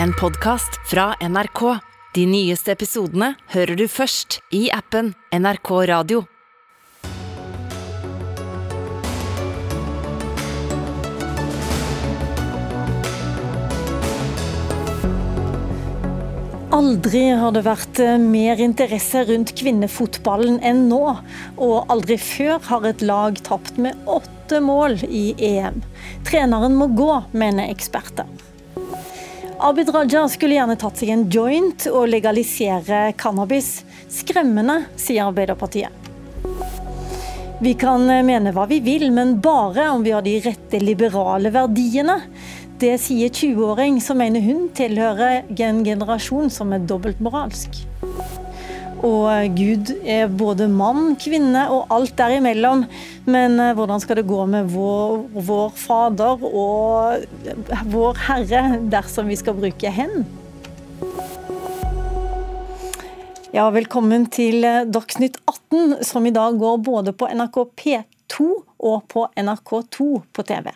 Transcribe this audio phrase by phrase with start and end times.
[0.00, 1.78] en podkast fra NRK.
[2.14, 6.22] De nyeste episodene hører du først i appen NRK Radio.
[16.72, 21.02] Aldri har det vært eh, mer interesse rundt kvinnefotballen enn nå.
[21.60, 25.84] Og aldri før har et lag tapt med åtte mål i EM.
[26.28, 28.30] Treneren må gå, mener eksperter.
[29.62, 33.84] Abid Raja skulle gjerne tatt seg en joint og legalisere cannabis.
[34.10, 35.94] Skremmende, sier Arbeiderpartiet.
[37.62, 42.18] Vi kan mene hva vi vil, men bare om vi har de rette liberale verdiene.
[42.82, 47.84] Det sier 20-åring som mener hun tilhører en generasjon som er dobbeltmoralsk.
[49.02, 52.84] Og Gud er både mann, kvinne og alt derimellom.
[53.26, 57.24] Men eh, hvordan skal det gå med vår, vår Fader og
[57.90, 58.62] vår Herre
[58.92, 60.22] dersom vi skal bruke hen?
[63.52, 68.46] Ja, velkommen til Dagsnytt 18, som i dag går både på NRK P2
[68.82, 70.70] og på NRK2 på TV.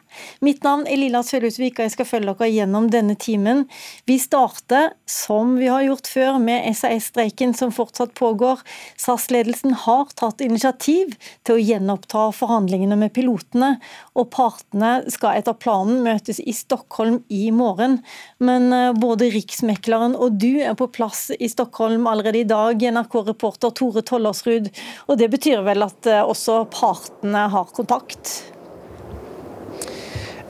[0.44, 3.64] Mitt navn er Lilla Sølhusvik, og jeg skal følge dere gjennom denne timen.
[4.06, 8.62] Vi starter, som vi har gjort før, med SAS-streiken som fortsatt pågår.
[9.02, 13.74] SAS-ledelsen har tatt initiativ til å gjenoppta forhandlingene med pilotene,
[14.14, 17.98] og partene skal etter planen møtes i Stockholm i morgen.
[18.38, 23.74] Men eh, både Riksmekleren og du er på plass i Stockholm allerede i dag, NRK-reporter
[23.74, 24.70] Tore Tollersrud.
[25.10, 27.95] Og det betyr vel at eh, også partene har kontakt?
[27.96, 28.52] Kontakt?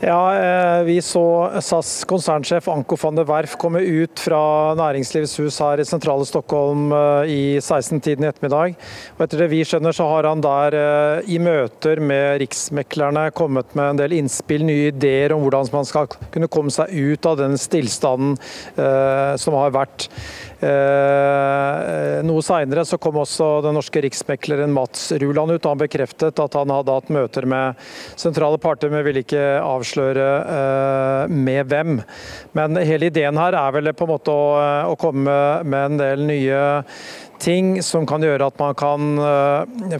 [0.00, 5.56] Ja, eh, Vi så SAS konsernsjef Anko van der Werf komme ut fra Næringslivets hus
[5.58, 8.77] her i sentrale Stockholm eh, i 16-tiden i ettermiddag.
[9.16, 13.72] Og etter det vi skjønner, så har han der eh, i møter med riksmeklerne kommet
[13.72, 17.41] med en del innspill, nye ideer om hvordan man skal kunne komme seg ut av
[17.41, 18.36] den stillstanden
[19.41, 20.06] som har vært.
[20.57, 25.69] Eh, noe seinere kom også den norske riksmekleren Mats Ruland ut.
[25.69, 27.77] Han bekreftet at han hadde hatt møter med
[28.17, 32.00] sentrale parter, men ville ikke avsløre eh, med hvem.
[32.56, 34.49] Men hele ideen her er vel på en måte å,
[34.95, 35.37] å komme
[35.69, 36.65] med en del nye
[37.43, 39.19] ting som kan gjøre at man kan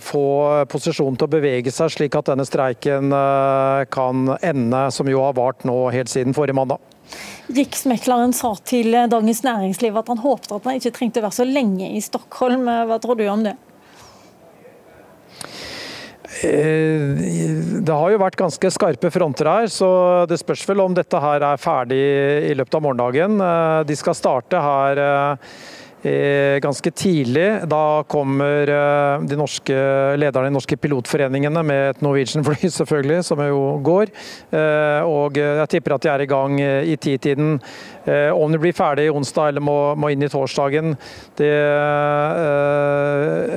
[0.01, 0.25] få
[0.73, 3.13] posisjonen til å bevege seg, slik at denne streiken
[3.93, 6.96] kan ende, som jo har vart nå helt siden forrige mandag.
[7.47, 11.47] Riksmekleren sa til Dagens Næringsliv at han håpet at han ikke trengte å være så
[11.47, 12.67] lenge i Stockholm.
[12.67, 13.55] Hva tror du om det?
[16.43, 17.23] Eh,
[17.87, 19.89] det har jo vært ganske skarpe fronter her, så
[20.29, 22.03] det spørs vel om dette her er ferdig
[22.51, 23.39] i løpet av morgendagen.
[23.41, 25.76] Eh, de skal starte her eh, Eh,
[26.63, 27.47] ganske tidlig.
[27.71, 29.77] Da kommer eh, de norske
[30.21, 34.13] lederne i de norske pilotforeningene med et Norwegian-fly, selvfølgelig, som jo går.
[34.55, 37.59] Eh, og jeg tipper at de er i gang i titiden.
[38.07, 40.95] Om de blir ferdig onsdag eller må, må inn i torsdagen,
[41.41, 41.55] det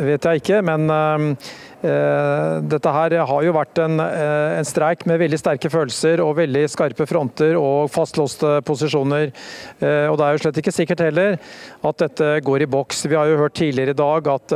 [0.08, 0.64] vet jeg ikke.
[0.66, 1.36] men Eh,
[1.80, 6.66] dette her har jo vært en, eh, en, streik med veldig sterke følelser og veldig
[6.68, 9.32] skarpe fronter og fastlåste posisjoner.
[9.80, 11.40] Eh, og Det er jo slett ikke sikkert heller
[11.84, 13.06] at dette går i boks.
[13.08, 14.52] Vi har jo hørt tidligere i dag at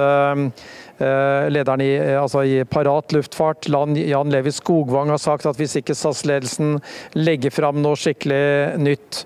[1.54, 6.78] lederen i, altså i Parat luftfart, Jan Levi Skogvang, har sagt at hvis ikke SAS-ledelsen
[7.18, 9.24] legger fram noe skikkelig nytt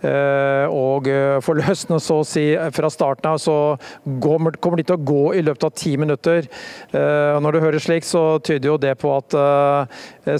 [0.00, 1.08] Eh, og
[1.44, 3.76] forløsende så å si fra starten av, så
[4.22, 6.48] kommer de til å gå i løpet av ti minutter.
[6.90, 9.36] Eh, når du hører slik, så tyder jo det på at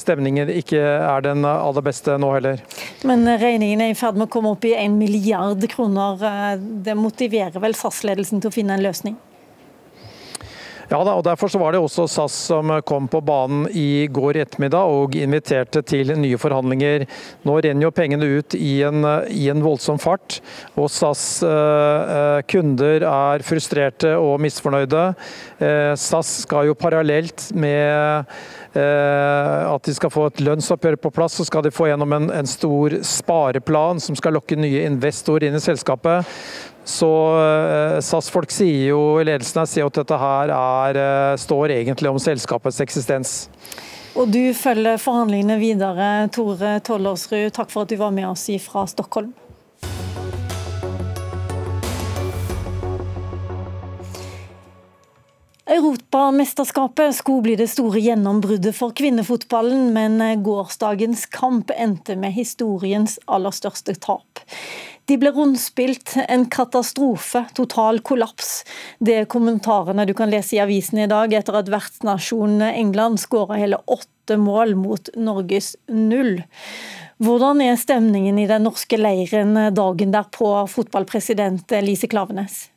[0.01, 2.62] stemningen ikke er den aller beste nå heller.
[3.07, 6.57] Men regningen er i ferd med å komme opp i en milliard kroner.
[6.84, 9.19] Det motiverer vel SAS-ledelsen til å finne en løsning?
[10.91, 14.91] Ja da, og Derfor var det også SAS som kom på banen i går ettermiddag
[14.91, 17.05] og inviterte til nye forhandlinger.
[17.47, 20.41] Nå renner jo pengene ut i en, i en voldsom fart,
[20.75, 25.05] og SAS eh, eh, kunder er frustrerte og misfornøyde.
[25.62, 28.27] Eh, SAS skal jo parallelt med
[28.71, 32.28] Eh, at de skal få et lønnsoppgjør på plass, så skal de få gjennom en,
[32.31, 36.28] en stor spareplan som skal lokke nye investorer inn i selskapet.
[36.91, 37.09] Så
[37.39, 42.81] eh, SAS-folk sier jo, ledelsen sier at dette her er, eh, står egentlig om selskapets
[42.83, 43.34] eksistens.
[44.19, 48.89] Og du følger forhandlingene videre, Tore Tollersrud, Takk for at du var med oss fra
[48.91, 49.31] Stockholm.
[55.71, 63.54] Europamesterskapet skulle bli det store gjennombruddet for kvinnefotballen, men gårsdagens kamp endte med historiens aller
[63.54, 64.42] største tap.
[65.10, 68.60] De ble rundspilt, en katastrofe, total kollaps.
[69.03, 73.59] Det er kommentarene du kan lese i avisen i dag etter at vertsnasjonen England skåra
[73.59, 76.45] hele åtte mål mot Norges null.
[77.18, 82.70] Hvordan er stemningen i den norske leiren dagen derpå, fotballpresident Lise Klavenes?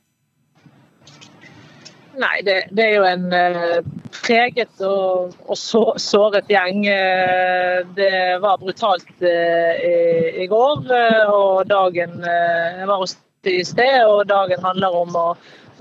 [2.14, 3.80] Nei, det, det, er jo en uh,
[4.22, 6.84] preget og, og så, såret gjeng.
[6.86, 8.14] Uh, det
[8.44, 10.86] var brutalt uh, i, i, går,
[11.34, 13.18] og dagen Jeg var hos
[13.50, 15.26] i sted, og dagen handler om å,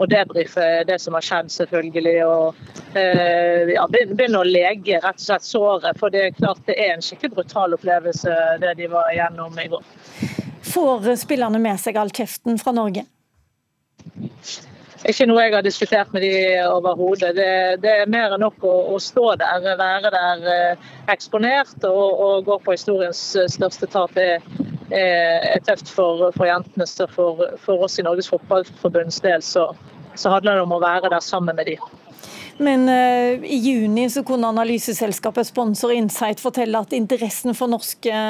[0.01, 2.17] og debrife det som har skjedd, selvfølgelig.
[2.27, 6.01] Og ja, begynne å lege rett og slett såret.
[6.01, 8.35] For det er klart det er en skikkelig brutal opplevelse,
[8.65, 9.87] det de var igjennom i går.
[10.73, 13.05] Får spillerne med seg all kjeften fra Norge?
[15.09, 16.33] Ikke noe jeg har diskutert med de
[16.67, 17.33] overhodet.
[17.39, 17.49] Det,
[17.83, 22.45] det, er mer enn nok å, å, stå der, være der eh, eksponert og, og,
[22.47, 24.15] gå på historiens eh, største tap.
[24.15, 26.87] Det er, er tøft for, for jentene.
[26.87, 29.71] Så for, for, oss i Norges Fotballforbunds del så,
[30.15, 31.79] så handler det om å være der sammen med de.
[32.63, 38.23] Men uh, i juni så kunne analyseselskapet Sponsor Insight fortelle at interessen for norske,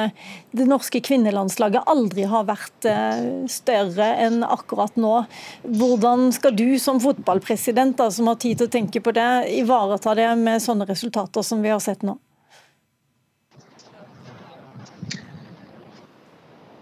[0.51, 5.15] det norske kvinnelandslaget aldri har vært uh, større enn akkurat nå.
[5.63, 9.29] Hvordan skal du som fotballpresident, da, som har tid til å tenke på det,
[9.59, 12.17] ivareta det med sånne resultater som vi har sett nå?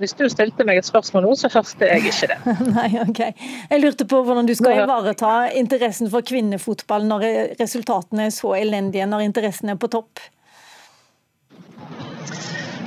[0.01, 2.57] Hvis du stilte meg et spørsmål nå, så hørte jeg ikke det.
[2.77, 3.21] Nei, ok.
[3.69, 7.25] Jeg lurte på hvordan du skal ivareta interessen for kvinnefotball når
[7.61, 10.23] resultatene er så elendige, når interessen er på topp?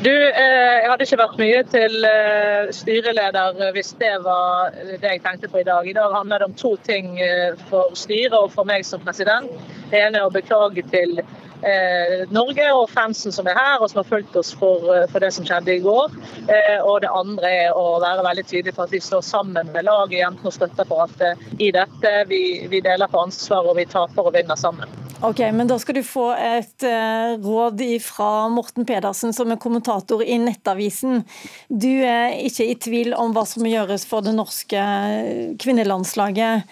[0.05, 5.23] Du, eh, jeg hadde ikke vært mye til eh, styreleder hvis det var det jeg
[5.25, 5.87] tenkte på i dag.
[5.89, 9.49] I dag handler det om to ting eh, for styret og for meg som president.
[9.89, 11.23] Det ene er å beklage til
[12.35, 15.33] Norge og fansen som er her og som har fulgt oss for, eh, for det
[15.37, 16.13] som skjedde i går.
[16.49, 19.87] Eh, og det andre er å være veldig tydelig på at vi står sammen med
[19.87, 21.25] laget, jentene og støtter for at
[21.59, 22.13] i dette.
[22.29, 24.91] Vi, vi deler på ansvar og vi taper og vinner sammen.
[25.25, 26.85] Ok, men Da skal du få et
[27.41, 31.23] råd fra Morten Pedersen, som er kommentator i Nettavisen.
[31.71, 34.83] Du er ikke i tvil om hva som gjøres for det norske
[35.63, 36.69] kvinnelandslaget.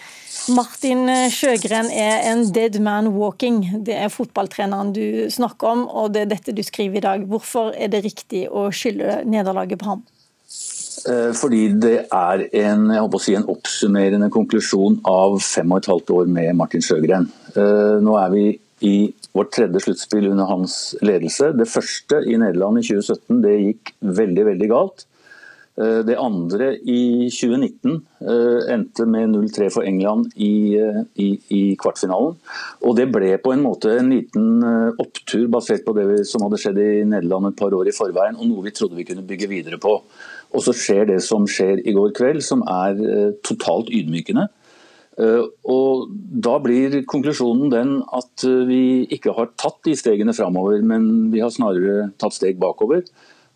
[0.53, 3.61] Martin Sjøgren er en dead man walking.
[3.87, 7.29] Det er fotballtreneren du snakker om, og det er dette du skriver i dag.
[7.31, 10.03] Hvorfor er det riktig å skylde nederlaget på ham?
[11.09, 16.29] Eh, fordi det er en, si, en, oppsummerende konklusjon av fem og et halvt år
[16.31, 17.29] med Martin Sjøgren.
[17.57, 18.45] Eh, nå er vi
[18.83, 18.97] i
[19.33, 21.53] vårt tredje sluttspill under hans ledelse.
[21.57, 25.07] Det første i Nederland i 2017 det gikk veldig, veldig galt.
[25.83, 31.63] Eh, det andre i 2019 eh, endte med 0-3 for England i, eh, i, i,
[31.81, 32.37] kvartfinalen.
[32.85, 34.63] Og Det ble på en måte en liten
[35.01, 38.49] opptur basert på det som hadde skjedd i Nederland et par år i forveien, og
[38.51, 39.97] noe vi trodde vi kunne bygge videre på.
[40.53, 42.99] Og så skjer det som skjer i går kveld, som er
[43.41, 44.51] totalt ydmykende.
[45.73, 46.13] Og
[46.45, 51.53] Da blir konklusjonen den at vi ikke har tatt de stegene framover, men vi har
[51.53, 53.07] snarere tatt steg bakover.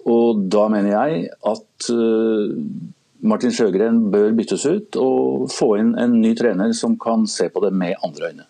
[0.06, 2.52] Og da mener jeg at eh,
[3.26, 7.62] Martin Sjøgren bør byttes ut og få inn en ny trener som kan se på
[7.64, 8.46] det med andre øyne.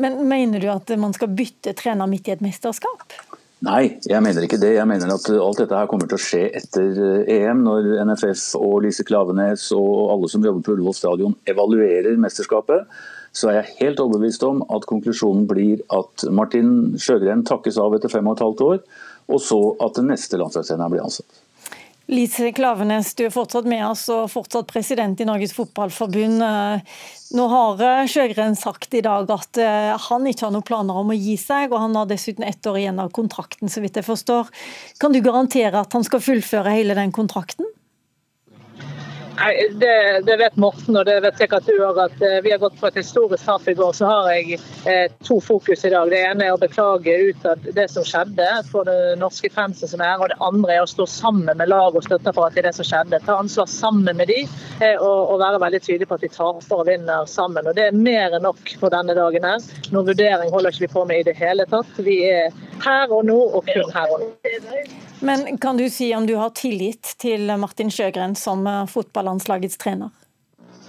[0.00, 3.16] Men Mener du at man skal bytte trener midt i et mesterskap?
[3.64, 4.74] Nei, jeg mener ikke det.
[4.76, 8.50] Jeg mener at alt dette her kommer til å skje etter eh, EM, når NFF
[8.60, 12.84] og Lise Klavenes og alle som jobber på Ullevål stadion evaluerer mesterskapet.
[13.36, 18.12] Så er jeg helt overbevist om at konklusjonen blir at Martin Sjøgren takkes av etter
[18.12, 18.78] fem og et halvt år
[19.26, 21.42] og så at den neste landslagstreneren blir ansatt.
[22.06, 26.44] Lise Klavenes, du er fortsatt med oss og fortsatt president i Norges Fotballforbund.
[27.34, 31.10] Nå har eh, Sjøgren sagt i dag at eh, han ikke har noen planer om
[31.10, 34.06] å gi seg, og han har dessuten ett år igjen av kontrakten, så vidt jeg
[34.06, 34.52] forstår.
[35.02, 37.66] Kan du garantere at han skal fullføre hele den kontrakten?
[39.36, 42.60] Nei, det, det, vet Morten og det vet sikkert du òg, at eh, vi har
[42.62, 43.92] gått på et historisk tap i går.
[43.96, 44.56] Så har jeg
[44.88, 46.08] eh, to fokus i dag.
[46.10, 50.00] Det ene er å beklage ut av det som skjedde for det norske fansen som
[50.00, 50.16] er.
[50.16, 53.20] Og det andre er å stå sammen med lag og støtteapparat i det som skjedde.
[53.26, 56.80] Ta ansvar sammen med de eh, og, og, være veldig tydelig på at de taper
[56.80, 57.68] og vinner sammen.
[57.68, 59.68] Og Det er mer enn nok for denne dagen her.
[59.90, 61.92] Noen vurdering holder ikke vi på med i det hele tatt.
[62.08, 64.32] Vi er her og nå og kun her og nå.
[65.20, 70.12] Men kan du si om du har tillit til Martin Sjøgren som eh, fotballandslagets trener?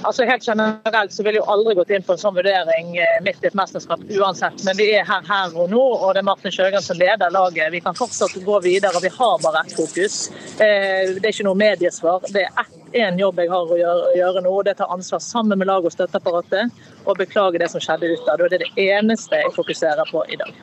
[0.06, 3.42] Altså Helt generelt så vil jeg aldri gått inn på en sånn vurdering eh, midt
[3.42, 4.62] i et mesterskap uansett.
[4.68, 7.72] Men vi er her her og nå, og det er Martin Sjøgren som leder laget.
[7.74, 10.20] Vi kan fortsatt gå videre, og vi har bare ett fokus.
[10.60, 12.28] Eh, det er ikke noe mediesvar.
[12.30, 15.24] Det er én jobb jeg har å gjøre, nå, og det er å ta ansvar
[15.24, 18.44] sammen med laget og støtteapparatet og beklage det som skjedde utad.
[18.44, 20.54] Det er det eneste jeg fokuserer på i dag.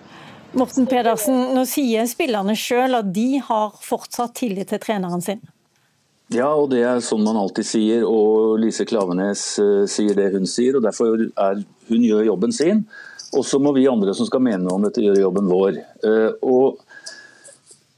[0.55, 5.41] Morten Pedersen, nå sier spillerne sjøl at de har fortsatt tillit til treneren sin.
[6.33, 8.05] Ja, og det er sånn man alltid sier.
[8.07, 10.79] Og Lise Klavenes uh, sier det hun sier.
[10.79, 12.85] og Derfor er hun gjør jobben sin.
[13.35, 15.81] Og så må vi andre som skal mene noe om dette, gjøre jobben vår.
[16.47, 16.79] Og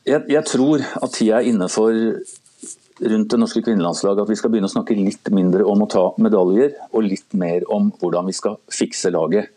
[0.08, 4.52] jeg, jeg tror at tida er inne for rundt det norske kvinnelandslaget at vi skal
[4.52, 8.36] begynne å snakke litt mindre om å ta medaljer, og litt mer om hvordan vi
[8.36, 9.52] skal fikse laget.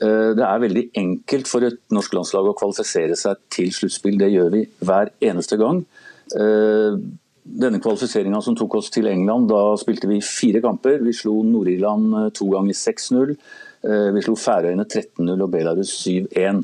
[0.00, 4.20] Eh, det er veldig enkelt for et norsk landslag å kvalifisere seg til sluttspill.
[4.20, 5.82] Det gjør vi hver eneste gang.
[6.32, 6.96] Eh,
[7.42, 11.02] denne kvalifiseringa som tok oss til England, da spilte vi fire kamper.
[11.02, 13.36] Vi slo Nord-Irland eh, to ganger 6-0.
[13.82, 16.60] Vi slo Færøyene 13-0 og Belarus 7-1.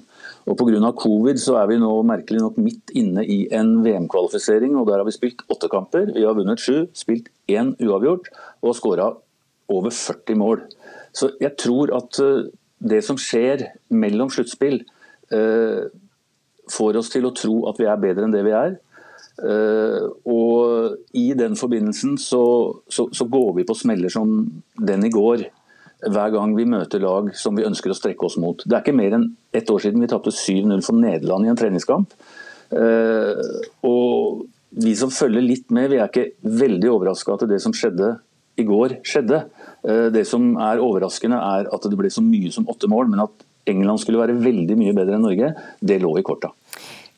[0.47, 0.93] Og Pga.
[0.95, 4.77] covid så er vi nå merkelig nok midt inne i en VM-kvalifisering.
[4.79, 6.13] og Der har vi spilt åtte kamper.
[6.15, 8.31] Vi har vunnet sju, spilt én uavgjort
[8.63, 9.09] og skåra
[9.67, 10.63] over 40 mål.
[11.11, 12.23] Så jeg tror at
[12.79, 14.83] det som skjer mellom sluttspill,
[15.35, 15.89] eh,
[16.69, 18.77] får oss til å tro at vi er bedre enn det vi er.
[19.39, 22.43] Eh, og i den forbindelsen så,
[22.91, 24.41] så, så går vi på smeller som
[24.75, 25.47] den i går
[25.99, 28.63] hver gang vi møter lag som vi ønsker å strekke oss mot.
[28.63, 31.59] Det er ikke mer enn ett år siden vi tapte 7-0 for Nederland i en
[31.59, 32.15] treningskamp.
[32.71, 33.43] Eh,
[33.87, 34.45] og
[34.79, 38.17] vi som følger litt med, vi er ikke veldig overraska at det som skjedde
[38.59, 39.45] i går, skjedde.
[39.87, 43.11] Eh, det som er overraskende, er at det ble så mye som åtte mål.
[43.13, 46.53] Men at England skulle være veldig mye bedre enn Norge, det lå i korta.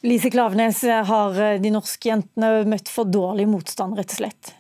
[0.02, 4.54] Lise Klavenes, har de norske jentene møtt for dårlig motstand, rett og slett?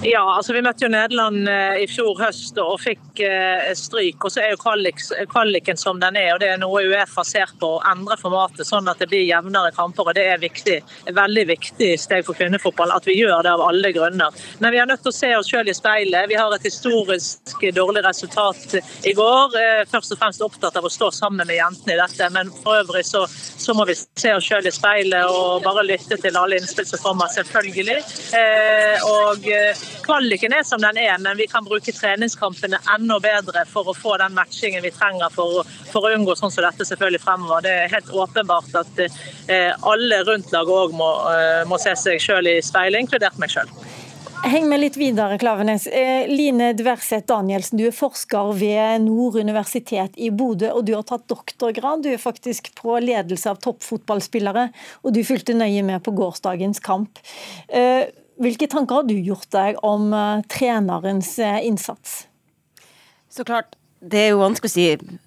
[0.00, 4.24] Ja, altså vi møtte jo Nederland eh, i fjor høst og fikk eh, stryk.
[4.24, 7.74] og så er jo kvaliken som den er, og det er noe Uefa ser på
[7.76, 10.08] å endre formatet sånn at det blir jevnere kamper.
[10.08, 13.64] og Det er viktig, et veldig viktig steg for kvinnefotball at vi gjør det av
[13.66, 14.36] alle grunner.
[14.58, 16.28] Men vi er nødt til å se oss selv i speilet.
[16.30, 19.56] Vi har et historisk dårlig resultat i går.
[19.60, 22.80] Eh, først og fremst opptatt av å stå sammen med jentene i dette, men for
[22.80, 26.60] øvrig så, så må vi se oss selv i speilet og bare lytte til alle
[26.60, 28.00] innspill som kommer, selvfølgelig.
[29.10, 29.48] Og
[30.04, 34.16] Kvaliken er som den er, men vi kan bruke treningskampene enda bedre for å få
[34.20, 37.64] den matchingen vi trenger for, for å unngå sånn som dette selvfølgelig fremover.
[37.64, 42.22] Det er helt åpenbart at eh, alle rundt laget òg må, eh, må, se seg
[42.22, 43.72] sjøl i speilet, inkludert meg sjøl.
[44.40, 45.84] Heng med litt videre, Klavenes.
[45.86, 51.04] Eh, Line Dverseth Danielsen, du er forsker ved Nord universitet i Bodø, og du har
[51.08, 52.06] tatt doktorgrad.
[52.06, 54.70] Du er faktisk på ledelse av toppfotballspillere,
[55.04, 57.20] og du fulgte nøye med på gårsdagens kamp.
[58.40, 62.22] Hvilke tanker har du gjort deg om uh, trenerens innsats?
[63.30, 64.86] Så klart, det er jo vanskelig å si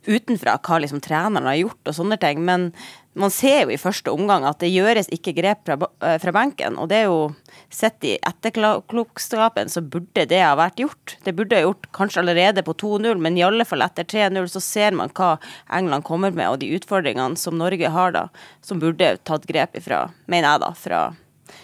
[0.10, 2.72] utenfra hva liksom treneren har gjort og sånne ting, men
[3.14, 6.80] man ser jo i første omgang at det gjøres ikke grep fra, uh, fra benken.
[6.82, 7.28] Og det er jo
[7.70, 11.16] sett i etterklokskapen så burde det ha vært gjort.
[11.22, 14.64] Det burde ha gjort kanskje allerede på 2-0, men i alle fall etter 3-0 så
[14.64, 15.36] ser man hva
[15.70, 18.28] England kommer med og de utfordringene som Norge har da,
[18.66, 21.04] som burde tatt grep ifra, mener jeg da, fra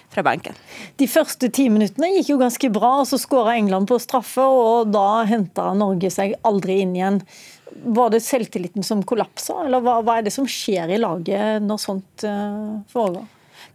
[0.10, 0.58] fra benken.
[0.98, 4.92] De første ti minuttene gikk jo ganske bra, og så skåra England på straffe, og
[4.94, 7.24] da henta Norge seg aldri inn igjen.
[7.70, 11.84] Var det selvtilliten som kollapsa, eller hva, hva, er det som skjer i laget når
[11.84, 13.28] sånt uh, foregår?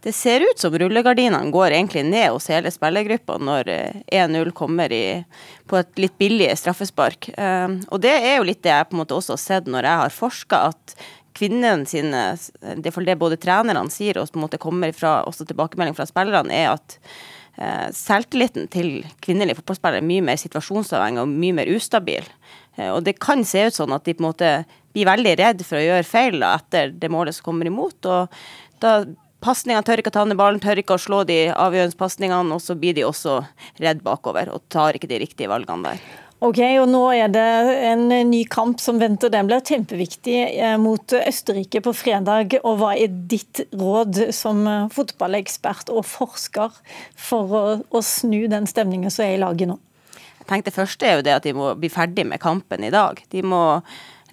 [0.05, 3.69] Det ser ut som rullegardinene går egentlig ned hos hele spillergruppa når
[4.05, 5.23] 1-0 eh, kommer i,
[5.65, 7.31] på et litt billig straffespark.
[7.39, 9.87] Uh, og det er jo litt det jeg på en måte også har sett når
[9.87, 10.97] jeg har forska, at
[11.35, 12.21] kvinnene sine
[12.79, 16.07] Det er det både trenerne sier og på en måte kommer fra også tilbakemelding fra
[16.09, 16.97] spillerne, er at
[17.57, 22.25] eh, selvtilliten til kvinnelige fotballspillere er mye mer situasjonsavhengig og mye mer ustabil.
[22.77, 24.55] Eh, og det kan se ut sånn at de på en måte
[24.95, 27.99] blir veldig redd for å gjøre feil da, etter det målet som kommer imot.
[28.05, 28.31] og
[28.83, 29.03] da
[29.45, 32.63] Pasningene tør ikke å ta ned ballen, tør ikke å slå de avgjørende pasningene, og
[32.63, 33.43] så blir de også
[33.83, 36.05] redd bakover og tar ikke de riktige valgene der.
[36.45, 37.45] Ok, og Nå er det
[37.89, 39.31] en ny kamp som venter.
[39.33, 42.59] Den blir kjempeviktig eh, mot Østerrike på fredag.
[42.61, 44.61] og Hva er ditt råd som
[44.93, 46.75] fotballekspert og forsker
[47.17, 49.79] for å, å snu den stemningen som er i laget nå?
[50.43, 53.17] Jeg tenkte første er jo det at de må bli ferdig med kampen i dag.
[53.33, 53.63] De må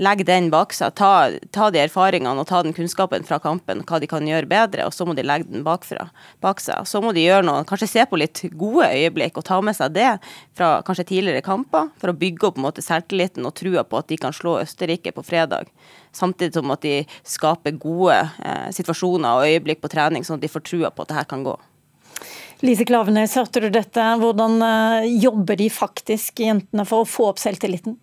[0.01, 0.95] legge den bak seg.
[0.97, 4.87] Ta, ta, de erfaringene og ta den kunnskapen fra kampen, hva de kan gjøre bedre,
[4.87, 6.09] og så må de legge den bakfra,
[6.45, 6.87] bak seg.
[6.89, 9.97] Så må de gjøre noe, kanskje se på litt gode øyeblikk og ta med seg
[9.97, 10.11] det
[10.59, 14.01] fra kanskje tidligere kamper, for å bygge opp på en måte selvtilliten og trua på
[14.01, 15.69] at de kan slå Østerrike på fredag.
[16.13, 20.53] Samtidig som at de skaper gode eh, situasjoner og øyeblikk på trening, sånn at de
[20.53, 21.57] får trua på at det her kan gå.
[22.63, 24.05] Lise Klavenes, hørte du dette?
[24.21, 27.97] Hvordan eh, jobber de faktisk, jentene, for å få opp selvtilliten?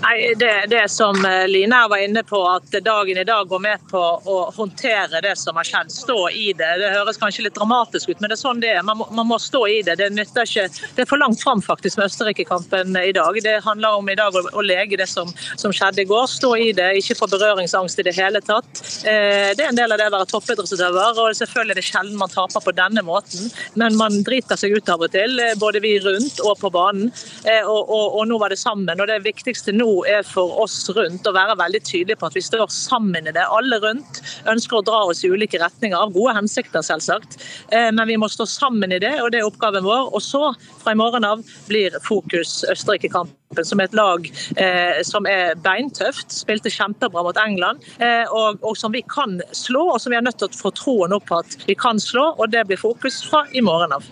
[0.00, 3.82] Nei, det, det som eh, Line var inne på, at dagen i dag går med
[3.90, 5.90] på å håndtere det som har skjedd.
[5.92, 6.68] Stå i det.
[6.78, 8.84] Det høres kanskje litt dramatisk ut, men det er sånn det er.
[8.86, 9.96] Man må, man må stå i det.
[9.98, 13.40] Det ikke Det er for langt fram faktisk med Østerrike-kampen i dag.
[13.42, 16.26] Det handler om i dag å, å lege det som, som, skjedde i går.
[16.30, 18.70] Stå i det, ikke få berøringsangst i det hele tatt.
[19.02, 22.22] Eh, det er en del av det å være toppidrettsutøver, og selvfølgelig er det sjelden
[22.22, 25.82] man taper på denne måten, men man driter seg ut av og til, eh, både
[25.82, 27.10] vi rundt og på banen.
[27.44, 28.94] Eh, og, og, og nå var det sammen.
[28.94, 29.18] og Det
[29.48, 33.28] viktigste nå er for oss rundt å være veldig tydelige på at vi står sammen
[33.28, 33.46] i det.
[33.48, 37.38] Alle rundt ønsker å dra oss i ulike retninger, av gode hensikter selvsagt.
[37.72, 40.12] Eh, men vi må stå sammen i det, og det er oppgaven vår.
[40.12, 40.52] Og så,
[40.82, 44.26] fra i morgen av, blir fokus Østerrike-kampen som er et lag
[44.56, 46.32] eh, som er beintøft.
[46.34, 50.26] Spilte kjempebra mot England, eh, og, og, som vi kan slå, og som vi er
[50.26, 52.32] nødt til å få troen opp på at vi kan slå.
[52.36, 54.06] og Det blir fokus fra i morgen av.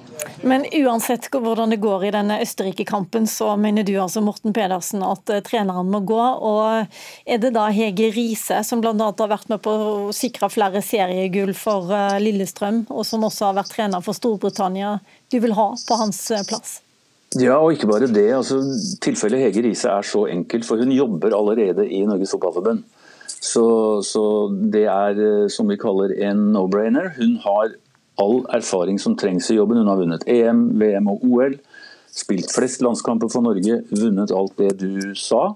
[0.46, 5.28] Men uansett hvordan det går i denne Østerrike-kampen, så mener du altså Morten Pedersen at
[5.32, 6.16] uh, treneren må gå.
[6.20, 6.86] og
[7.26, 8.94] Er det da Hege Riise, som bl.a.
[8.96, 13.60] har vært med på å sikre flere seriegull for uh, Lillestrøm, og som også har
[13.60, 14.96] vært trener for Storbritannia,
[15.32, 16.80] du vil ha på hans uh, plass?
[17.36, 18.28] Ja, og ikke bare det.
[18.32, 18.60] altså
[19.02, 22.84] Tilfellet Hege Riise er så enkelt, for hun jobber allerede i Norges Fotballforbund.
[23.26, 23.66] Så,
[24.02, 24.22] så,
[24.72, 27.12] det er som vi kaller en no-brainer.
[27.18, 27.74] Hun har
[28.22, 29.82] all erfaring som trengs i jobben.
[29.82, 31.58] Hun har vunnet EM, VM og OL.
[32.16, 35.50] Spilt flest landskamper for Norge, vunnet alt det du sa.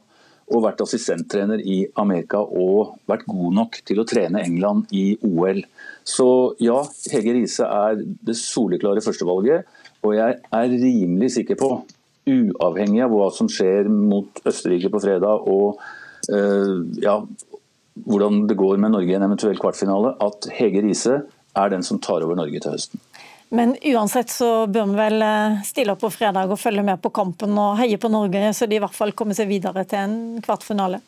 [0.50, 5.62] Og vært assistenttrener i Amerika og vært god nok til å trene England i OL.
[6.04, 6.26] Så
[6.60, 6.82] ja,
[7.12, 9.78] Hege Riise er det soleklare førstevalget.
[10.06, 11.70] Og jeg er rimelig sikker på,
[12.30, 15.80] uavhengig av hva som skjer mot Østerrike på fredag og
[16.30, 17.16] uh, ja,
[18.06, 21.22] hvordan det går med Norge i en eventuell kvartfinale, at Hege Riise
[21.58, 23.02] er den som tar over Norge til høsten.
[23.50, 27.10] Men uansett så bør vi vel eh, stille opp på fredag og følge med på
[27.10, 30.18] kampen og heie på Norge, så de i hvert fall kommer seg videre til en
[30.44, 31.00] kvartfinale?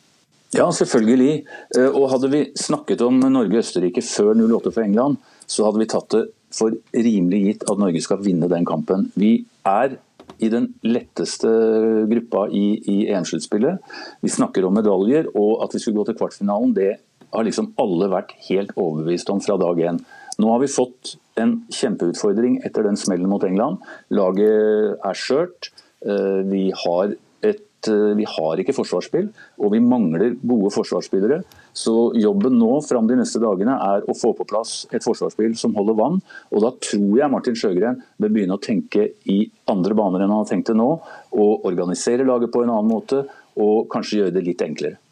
[0.53, 1.37] Ja, selvfølgelig.
[1.77, 6.11] Eh, og hadde vi snakket om Norge-Østerrike før 08 for England, så hadde vi tatt
[6.11, 9.09] det for rimelig gitt at Norge skal vinne den kampen.
[9.19, 9.35] Vi
[9.67, 9.97] er
[10.43, 11.49] i den letteste
[12.09, 13.81] gruppa i, i EM-sluttspillet.
[14.23, 16.91] Vi snakker om medaljer, og at vi skulle gå til kvartfinalen, det
[17.33, 19.99] har liksom alle vært helt overbevist om fra dag én.
[20.41, 23.81] Nå har vi fått en kjempeutfordring etter den smellen mot England.
[24.13, 25.71] Laget er skjørt.
[26.05, 31.41] Eh, vi har, et, eh, vi har ikke forsvarsspill, og vi mangler gode forsvarsspillere.
[31.73, 35.75] Så jobben nå fram de neste dagene er å få på plass et forsvarsspill som
[35.77, 36.19] holder vann.
[36.53, 39.39] Og da tror jeg Martin Sjøgren bør begynne å tenke i
[39.71, 40.91] andre baner enn han har tenkt det nå.
[41.33, 43.25] Og organisere laget på en annen måte,
[43.59, 45.02] og kanskje gjøre det litt enklere.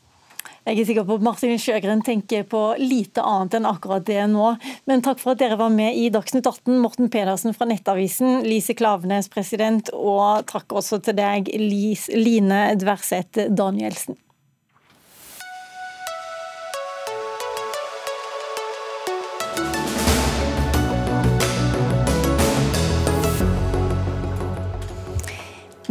[0.62, 4.52] Jeg er sikker på at Martin Sjøgren tenker på lite annet enn akkurat det nå.
[4.86, 8.78] Men takk for at dere var med i Dagsnytt 18, Morten Pedersen fra Nettavisen, Lise
[8.78, 14.20] Klavenes, president, og takk også til deg, Line Dverseth Danielsen.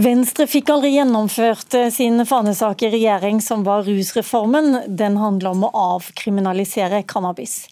[0.00, 4.78] Venstre fikk aldri gjennomført eh, sin fanesak i regjering, som var rusreformen.
[4.96, 7.66] Den handler om å avkriminalisere cannabis.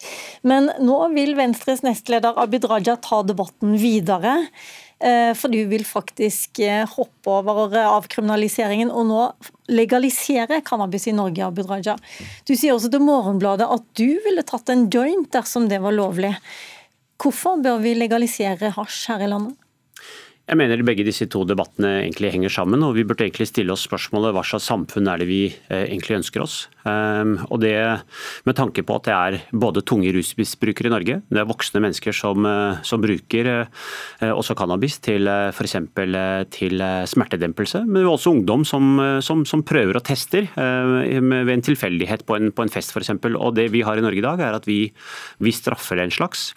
[0.45, 4.35] Men nå vil Venstres nestleder Abid Raja ta debatten videre.
[5.01, 9.23] Eh, for du vil faktisk eh, hoppe over avkriminaliseringen og nå
[9.73, 11.95] legalisere cannabis i Norge, Abid Raja.
[12.45, 16.35] Du sier også til Morgenbladet at du ville tatt en joint dersom det var lovlig.
[17.19, 19.57] Hvorfor bør vi legalisere hasj her i landet?
[20.49, 23.83] Jeg mener begge disse to debattene egentlig henger sammen, og vi burde egentlig stille oss
[23.85, 26.55] spørsmålet hva slags samfunn er det vi eh, egentlig ønsker oss.
[26.89, 27.75] Ehm, og det
[28.49, 32.15] med tanke på at det er både tunge rusmisbrukere i Norge, det er voksne mennesker
[32.17, 35.75] som, eh, som bruker eh, også cannabis til f.eks.
[36.55, 42.39] til smertedempelse, men også ungdom som, som, som prøver og tester ved en tilfeldighet på
[42.39, 43.13] en, på en fest f.eks.
[43.37, 44.81] Og det vi har i Norge i dag, er at vi,
[45.37, 46.49] vi straffer en slags.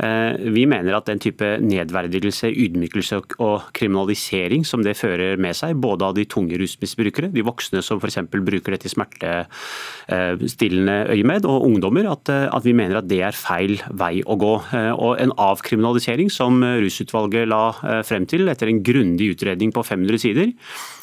[0.00, 5.76] Eh, vi mener at den type nedverdigelse, ydmykelse og kriminalisering som det fører med seg,
[5.80, 8.18] både av de tunge rusmisbrukere, de voksne som f.eks.
[8.32, 13.34] bruker det til smertestillende øyemed, og ungdommer, at, eh, at, vi mener at det er
[13.36, 14.54] feil vei å gå.
[14.72, 17.72] Eh, og En avkriminalisering som rusutvalget la
[18.06, 20.52] frem til etter en grundig utredning på 500 sider,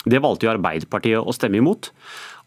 [0.07, 1.91] det valgte jo Arbeiderpartiet å stemme imot.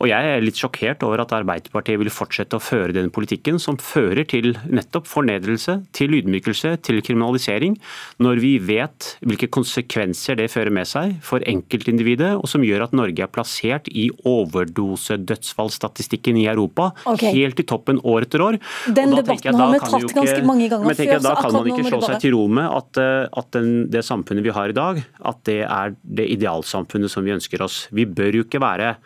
[0.01, 3.77] Og Jeg er litt sjokkert over at Arbeiderpartiet vil fortsette å føre den politikken som
[3.77, 7.77] fører til nettopp fornedrelse, til ydmykelse, til kriminalisering,
[8.25, 12.93] når vi vet hvilke konsekvenser det fører med seg for enkeltindividet, og som gjør at
[12.97, 17.37] Norge er plassert i overdosedødsfallsstatistikken i Europa, okay.
[17.37, 18.57] helt i toppen år etter år.
[18.89, 21.21] Den debatten har vi tatt ganske mange ganger før.
[21.29, 24.41] Da kan man ikke slå seg til ro med at, eh, at den, det samfunnet
[24.49, 27.83] vi har i dag, at det er det idealsamfunnet som vi ønsker oss.
[27.93, 28.97] Vi bør jo ikke være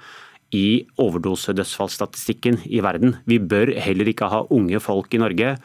[0.55, 3.19] i overdosedødsfallsstatistikken i verden.
[3.27, 5.57] Vi bør heller ikke ha unge folk i Norge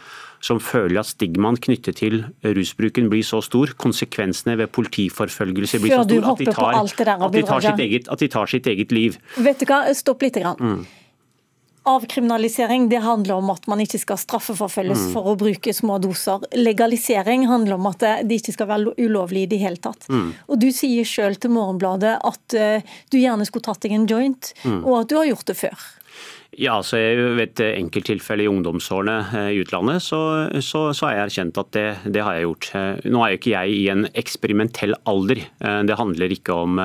[0.44, 6.06] som føler at stigmaen knyttet til rusbruken blir så stor, konsekvensene ved politiforfølgelse blir så
[6.08, 9.20] stor at de, tar, at, de tar eget, at de, tar, sitt eget, liv.
[9.38, 10.40] Vet du hva, stopp litt.
[10.40, 10.56] Grann.
[10.62, 10.99] Mm.
[11.88, 15.12] Avkriminalisering det handler om at man ikke skal straffeforfølges mm.
[15.16, 16.44] for å bruke små doser.
[16.58, 20.10] Legalisering handler om at det ikke skal være ulovlig i det hele tatt.
[20.12, 20.34] Mm.
[20.48, 24.52] Og Du sier selv til Morgenbladet at uh, du gjerne skulle tatt deg en joint,
[24.64, 24.84] mm.
[24.84, 25.88] og at du har gjort det før.
[26.60, 30.20] Ja, så Ved et enkelttilfeller i ungdomsårene eh, i utlandet, så,
[30.60, 32.68] så, så har jeg erkjent at det, det, har jeg gjort.
[32.76, 35.40] Eh, nå er jo ikke jeg i en eksperimentell alder.
[35.64, 36.82] Eh, det handler ikke om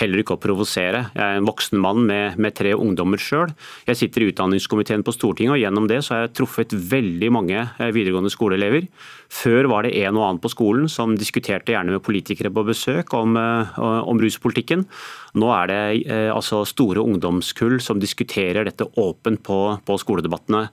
[0.00, 1.02] heller ikke å provosere.
[1.12, 3.52] Jeg er en voksen mann med, med tre ungdommer sjøl.
[3.90, 7.66] Jeg sitter i utdanningskomiteen på Stortinget, og gjennom det så har jeg truffet veldig mange
[7.84, 8.88] videregående skoleelever.
[9.34, 13.12] Før var det en og annen på skolen som diskuterte gjerne med politikere på besøk
[13.18, 14.86] om, om ruspolitikken.
[15.34, 20.68] Nå er det eh, altså store ungdomskull som diskuterer dette åpent på, på skoledebattene.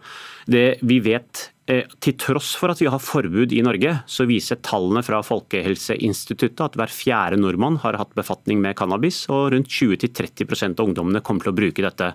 [0.52, 4.62] Det vi vet eh, til tross for at vi har forbud i Norge, så viser
[4.66, 10.72] tallene fra Folkehelseinstituttet at hver fjerde nordmann har hatt befatning med cannabis, og rundt 20-30
[10.72, 12.14] av ungdommene kommer til å bruke dette.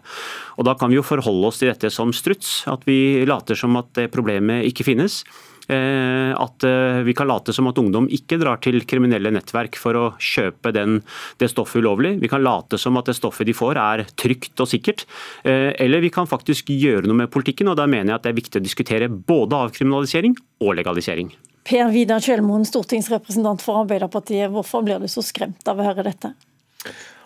[0.57, 3.77] Og Da kan vi jo forholde oss til dette som struts, at vi later som
[3.81, 5.23] at problemet ikke finnes.
[5.66, 9.98] Eh, at eh, vi kan late som at ungdom ikke drar til kriminelle nettverk for
[9.98, 11.00] å kjøpe den,
[11.42, 12.16] det stoffet ulovlig.
[12.22, 15.07] Vi kan late som at det stoffet de får er trygt og sikkert.
[15.42, 18.33] Eh, eller vi kan faktisk gjøre noe med politikken, og da mener jeg at det
[18.35, 21.35] er viktig å diskutere både avkriminalisering og legalisering.
[21.66, 24.52] Per Vidar Kjølmoen, stortingsrepresentant for Arbeiderpartiet.
[24.55, 26.31] Hvorfor blir du så skremt av å høre dette?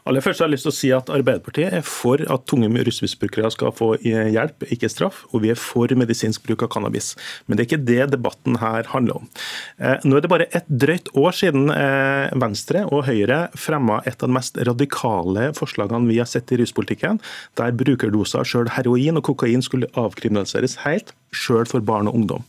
[0.09, 3.51] Aller først har jeg lyst til å si at Arbeiderpartiet er for at tunge rusmisbrukere
[3.53, 5.25] skal få hjelp, ikke straff.
[5.35, 7.13] Og vi er for medisinsk bruk av cannabis.
[7.47, 9.31] Men det er ikke det debatten her handler om.
[9.79, 14.21] Eh, nå er det bare et drøyt år siden eh, Venstre og Høyre fremma et
[14.21, 17.21] av de mest radikale forslagene vi har sett i ruspolitikken,
[17.61, 22.47] der brukerdoser, sjøl heroin og kokain, skulle avkriminaliseres helt, sjøl for barn og ungdom.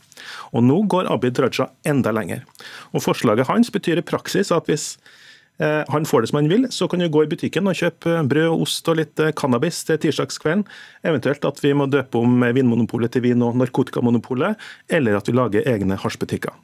[0.56, 2.46] Og Nå går Abid Raja enda lenger.
[2.92, 5.20] Og Forslaget hans betyr i praksis at hvis Eh,
[5.60, 8.64] han får det som han vil, så kan du gå i butikken og kjøpe brød,
[8.64, 10.64] ost og litt eh, cannabis til tirsdagskvelden.
[11.06, 15.68] Eventuelt at vi må døpe om Vinmonopolet til Vin- og Narkotikamonopolet, eller at vi lager
[15.68, 16.56] egne hasjbutikker.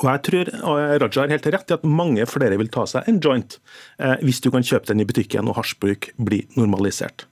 [0.00, 0.50] Og jeg tror
[1.02, 3.58] Raja har helt rett i at mange flere vil ta seg en joint
[4.00, 7.26] eh, hvis du kan kjøpe den i butikken og hasjbruk blir normalisert.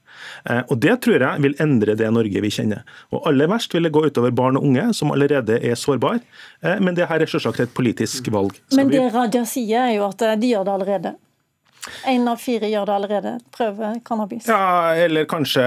[0.49, 2.83] Eh, og Det tror jeg vil endre det Norge vi kjenner.
[3.13, 6.21] Og Aller verst vil det gå utover barn og unge, som allerede er sårbare.
[6.63, 8.59] Eh, men det her er selvsagt et politisk valg.
[8.75, 11.15] Men det Raja sier, er jo at de gjør det allerede.
[12.07, 14.47] Én av fire gjør det allerede, prøver cannabis.
[14.49, 15.63] Ja, Eller kanskje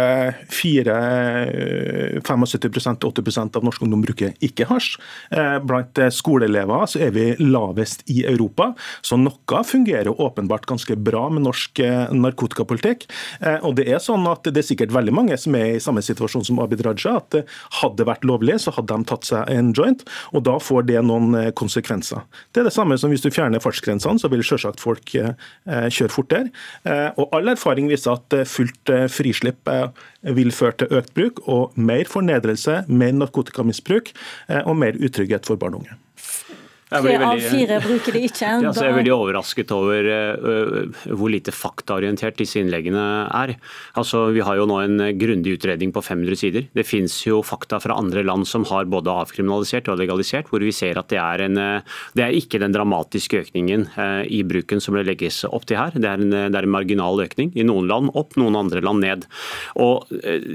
[0.53, 0.97] fire,
[2.21, 4.99] 75-80% av norsk ungdom bruker ikke hasj.
[5.33, 11.29] Eh, blant skoleelever så er vi lavest i Europa, så noe fungerer åpenbart ganske bra
[11.33, 13.09] med norsk eh, narkotikapolitikk.
[13.41, 16.05] Eh, og Det er sånn at det er sikkert veldig mange som er i samme
[16.05, 17.41] situasjon som Abid Raja, at
[17.81, 20.05] hadde det vært lovlig, så hadde de tatt seg en joint,
[20.37, 22.23] og da får det noen konsekvenser.
[22.53, 26.51] Det er det samme som hvis du fjerner fartsgrensene, så vil selvsagt folk kjøre fortere.
[26.85, 29.71] Eh, og all erfaring viser at eh, fullt eh, frislipp
[30.23, 34.13] vil føre til økt bruk og mer fornedrelse, mer narkotikamisbruk
[34.63, 36.02] og mer utrygghet for barn og unge.
[36.93, 38.51] Tre av fire bruker det ikke.
[38.63, 43.55] Ja, jeg er veldig overrasket over uh, hvor lite faktaorientert disse innleggene er.
[43.99, 46.69] Altså, Vi har jo nå en grundig utredning på 500 sider.
[46.75, 50.75] Det finnes jo fakta fra andre land som har både avkriminalisert og legalisert, hvor vi
[50.75, 51.59] ser at det er, en,
[52.17, 53.89] det er ikke den dramatiske økningen
[54.29, 55.95] i bruken som det legges opp til her.
[55.97, 57.53] Det er, en, det er en marginal økning.
[57.59, 59.27] I noen land opp, noen andre land ned.
[59.83, 60.09] Og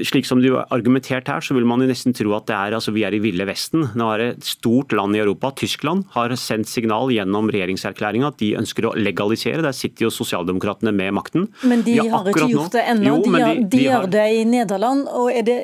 [0.07, 2.75] Slik som det er argumentert her, så vil man jo nesten tro at det er,
[2.77, 3.89] altså, vi er i ville Vesten.
[3.97, 8.31] Nå er det et stort land i Europa, Tyskland, har har sendt signal gjennom regjeringserklæringa
[8.31, 9.63] at de ønsker å legalisere.
[9.65, 11.47] Der sitter jo sosialdemokratene med makten.
[11.67, 13.17] Men de har, har ikke gjort det ennå.
[13.23, 15.05] De, de, de, de, gjør det i Nederland.
[15.07, 15.57] og Er det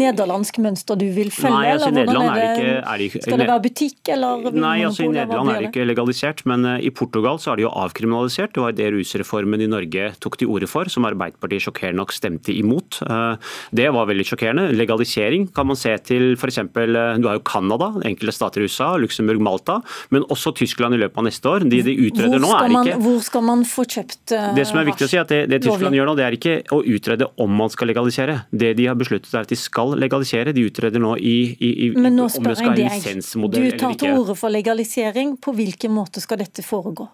[0.00, 1.54] nederlandsk mønster du vil følge?
[1.54, 4.76] Nei, altså, eller hvordan er det, er ikke, det skal det være butikk eller Nei,
[4.86, 7.72] altså i Nederland er det ikke legalisert, men uh, i Portugal så er det jo
[7.84, 8.54] avkriminalisert.
[8.54, 12.54] Det var det rusreformen i Norge tok til orde for, som Arbeiderpartiet sjokkerende nok stemte
[12.54, 13.00] imot.
[13.04, 13.34] Uh,
[13.74, 14.68] det var veldig sjokkerende.
[14.76, 16.58] Legalisering kan man se til f.eks.
[16.58, 21.00] Eh, du har jo Canada, enkelte stater i USA, Luxembourg, Malta men også Tyskland i
[21.00, 21.66] løpet av neste år.
[21.70, 24.88] De de utreder nå er ikke Hvor skal man få kjøpt uh, Det som er
[24.88, 27.58] viktig å si, at det, det Tyskland gjør nå, det er ikke å utrede om
[27.62, 28.38] man skal legalisere.
[28.50, 30.54] Det de har besluttet er at de skal legalisere.
[30.56, 33.20] De utreder nå i, i, i Men nå spør jeg deg.
[33.54, 35.36] Du tar til orde for legalisering.
[35.44, 37.08] På hvilken måte skal dette foregå?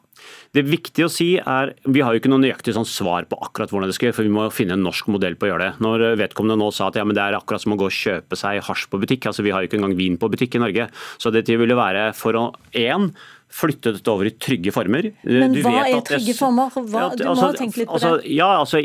[0.56, 3.70] Det viktige å si er, Vi har jo ikke noe nøyaktig sånn svar på akkurat
[3.70, 5.72] hvordan det skal gjøre, for vi må finne en norsk modell på å gjøre det.
[5.84, 8.62] Når vedkommende nå sa at ja, det er akkurat som å gå og kjøpe seg
[8.66, 10.88] hasj på butikk, altså vi har jo ikke engang vin på butikk i Norge.
[11.22, 13.12] Så dette ville være for å én
[13.50, 15.10] flytte dette over i trygge former.
[15.26, 16.70] Men du hva er trygge former?
[16.70, 18.32] Hva, du må altså, tenke litt på altså, det.
[18.34, 18.80] Ja, altså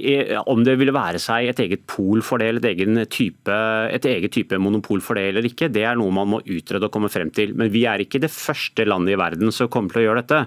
[0.51, 2.65] Om det ville være seg et eget pol for det, eller
[3.03, 3.59] et, type,
[3.95, 6.93] et eget type monopol for det eller ikke, det er noe man må utrede og
[6.93, 7.53] komme frem til.
[7.57, 10.41] Men vi er ikke det første landet i verden som kommer til å gjøre dette.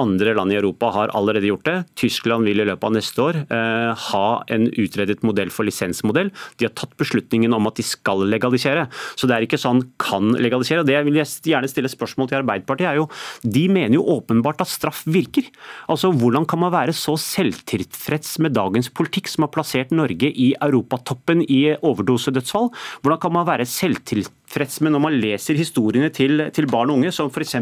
[0.00, 1.76] Andre land i Europa har allerede gjort det.
[2.00, 6.32] Tyskland vil i løpet av neste år eh, ha en utredet modell for lisensmodell.
[6.60, 8.86] De har tatt beslutningen om at de skal legalisere.
[9.16, 10.82] Så det er ikke sånn kan legalisere.
[10.82, 12.90] og Det vil jeg gjerne stille spørsmål til Arbeiderpartiet.
[12.92, 13.08] er jo,
[13.42, 15.46] De mener jo åpenbart at straff virker.
[15.90, 20.52] Altså, Hvordan kan man være så selvtilfreds med dagens politikk, som har plassert Norge i
[20.60, 22.70] europatoppen i overdosedødsfall?
[23.02, 27.12] Hvordan kan man være selvtilfreds med når man leser historiene til, til barn og unge,
[27.12, 27.56] som f.eks.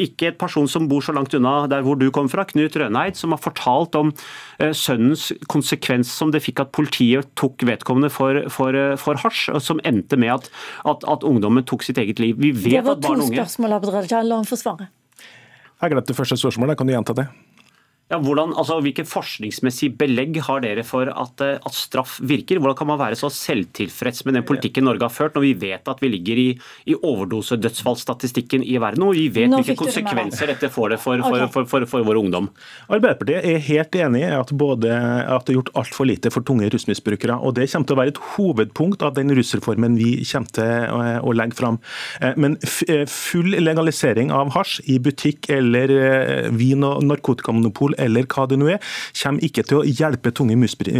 [0.00, 3.16] ikke et person som bor så langt unna der hvor du kom fra, Knut Røneid,
[3.16, 8.44] som har fortalt om uh, sønnens konsekvens som det fikk at politiet tok vedkommende for,
[8.52, 10.50] for, for hasj, som endte med at,
[10.84, 12.36] at, at, ungdommen tok sitt eget liv.
[12.40, 14.22] Vi vet at barn og unge det var to spørsmål, Abid Raja.
[14.24, 14.88] La ham få svare.
[15.84, 17.26] Jeg glemte første spørsmålet, kan du gjenta det?
[18.12, 22.58] Ja, hvordan, altså, Hvilke forskningsmessige belegg har dere for at, eh, at, straff virker?
[22.60, 25.88] Hvordan kan man være så selvtilfreds med den politikken Norge har ført, når vi vet
[25.88, 26.48] at vi ligger i,
[26.84, 31.46] i overdosedødsfallsstatistikken i verden, og vi vet Nå hvilke konsekvenser dette får det for, for,
[31.54, 32.50] for, for, for vår ungdom?
[32.90, 36.68] Arbeiderpartiet er helt enig i at, både, at det er gjort altfor lite for tunge
[36.76, 37.38] rusmisbrukere.
[37.40, 41.00] og Det kommer til å være et hovedpunkt av den rusreformen vi kommer til å,
[41.24, 41.80] å legge fram.
[42.20, 45.96] Eh, men eh, full legalisering av hasj i butikk eller
[46.52, 48.82] vin- og narkotikamonopol eller hva det nå er,
[49.20, 50.56] kommer ikke til å hjelpe tunge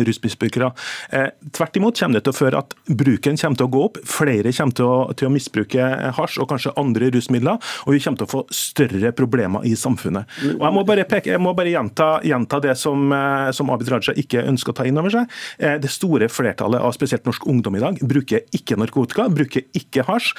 [0.08, 0.70] rusmisbrukere.
[1.10, 4.00] Eh, tvert imot kommer det til å føre at bruken kommer til å gå opp,
[4.08, 8.22] flere kommer til å, til å misbruke hasj og kanskje andre rusmidler, og vi kommer
[8.22, 10.30] til å få større problemer i samfunnet.
[10.54, 13.90] Og Jeg må bare, peke, jeg må bare gjenta, gjenta, det som, eh, som Abid
[13.92, 15.30] Raja ikke ønsker å ta inn over seg.
[15.58, 20.04] Eh, det store flertallet av spesielt norsk ungdom i dag bruker ikke narkotika, bruker ikke
[20.08, 20.32] hasj,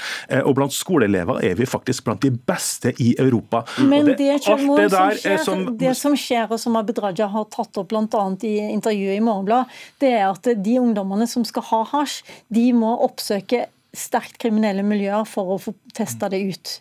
[0.45, 3.63] og blant skoleelever er vi faktisk blant de beste i Europa.
[3.79, 7.77] Men det, det, som, skjer, som, det som skjer og som Abid Raja har tatt
[7.81, 8.25] opp bl.a.
[8.45, 12.21] i intervjuet i Morgenbladet, det er at de ungdommene som skal ha hasj,
[12.53, 16.79] de må oppsøke sterkt kriminelle miljøer for å få testa det ut.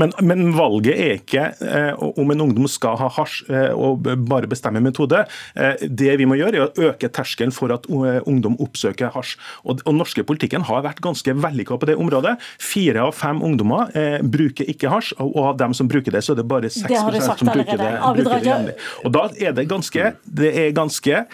[0.00, 4.48] Men, men, valget er ikke eh, om en ungdom skal ha hasj eh, og bare
[4.50, 5.24] bestemme metode.
[5.58, 9.36] Eh, det vi må gjøre, er å øke terskelen for at uh, ungdom oppsøker hasj.
[9.64, 12.36] Og, og norske politikken har vært ganske vellykka på det området.
[12.62, 16.24] Fire av fem ungdommer eh, bruker ikke hasj, og, og av dem som bruker det,
[16.24, 18.78] så er det bare 6 det som bruker det, bruker det.
[19.04, 21.26] Og da er det ganske, det er ganske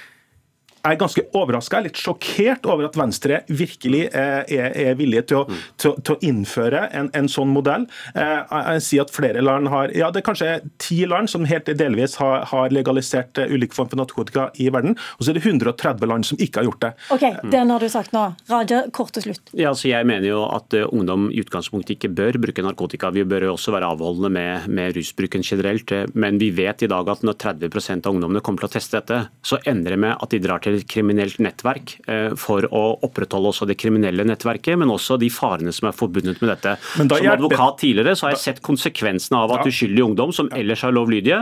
[0.85, 5.39] jeg er ganske overraska, litt sjokkert over at Venstre virkelig eh, er, er villige til
[5.41, 5.45] å,
[5.81, 7.87] til, til å innføre en, en, sånn modell.
[8.13, 10.51] Eh, jeg sier at flere land har Ja, det er kanskje
[10.83, 14.99] ti land som helt delvis har, har legalisert eh, ulike former for narkotika i verden,
[15.17, 16.93] og så er det 130 land som ikke har gjort det.
[17.17, 18.27] Ok, Den har du sagt nå.
[18.53, 19.55] Raja, kort til slutt.
[19.57, 23.13] Ja, så jeg mener jo at ungdom i utgangspunktet ikke bør bruke narkotika.
[23.15, 25.93] Vi bør jo også være avholdende med, med rusbruken generelt.
[26.13, 29.21] Men vi vet i dag at når 30 av ungdommene kommer til å teste dette,
[29.45, 33.51] så ender det med at de drar til et kriminelt nettverk eh, for å opprettholde
[33.53, 36.77] også det kriminelle nettverket, men også de farene som er forbundet med dette.
[36.97, 40.95] Som advokat tidligere så har jeg sett konsekvensene av at uskyldig ungdom som ellers er
[40.95, 41.41] lovlydige,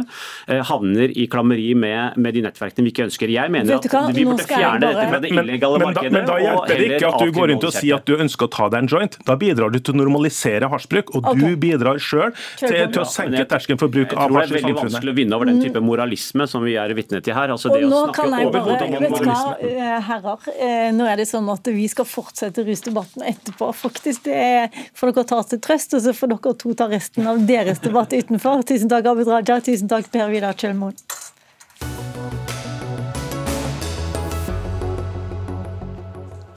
[0.48, 3.32] eh, havner i klammeri med, med de nettverkene vi ikke ønsker.
[3.32, 6.12] Jeg mener at vi burde fjerne dette fra det illegale markedet.
[6.12, 8.52] Men, da hjelper det ikke at du går rundt og sier at du ønsker å
[8.52, 9.18] ta deg en joint.
[9.28, 13.44] Da bidrar du til å normalisere hasjbruk, og du bidrar sjøl til, til, å senke
[13.48, 14.32] terskelen for bruk av hasj i samfunnet.
[14.32, 16.94] Jeg tror det er veldig vanskelig å vinne over den type moralisme som vi er
[16.96, 17.52] vitne til her.
[17.54, 20.48] Altså det å snakke over Eh, herrer.
[20.58, 23.70] Eh, nå er det sånn at vi skal fortsette rusdebatten etterpå.
[23.76, 27.42] Faktisk, det får dere ta til trøst, og så får dere to ta resten av
[27.46, 28.64] deres debatt utenfor.
[28.68, 29.60] Tusen takk, Abid Raja.
[29.64, 30.98] Tusen takk, Per Vidar Kjølmoen.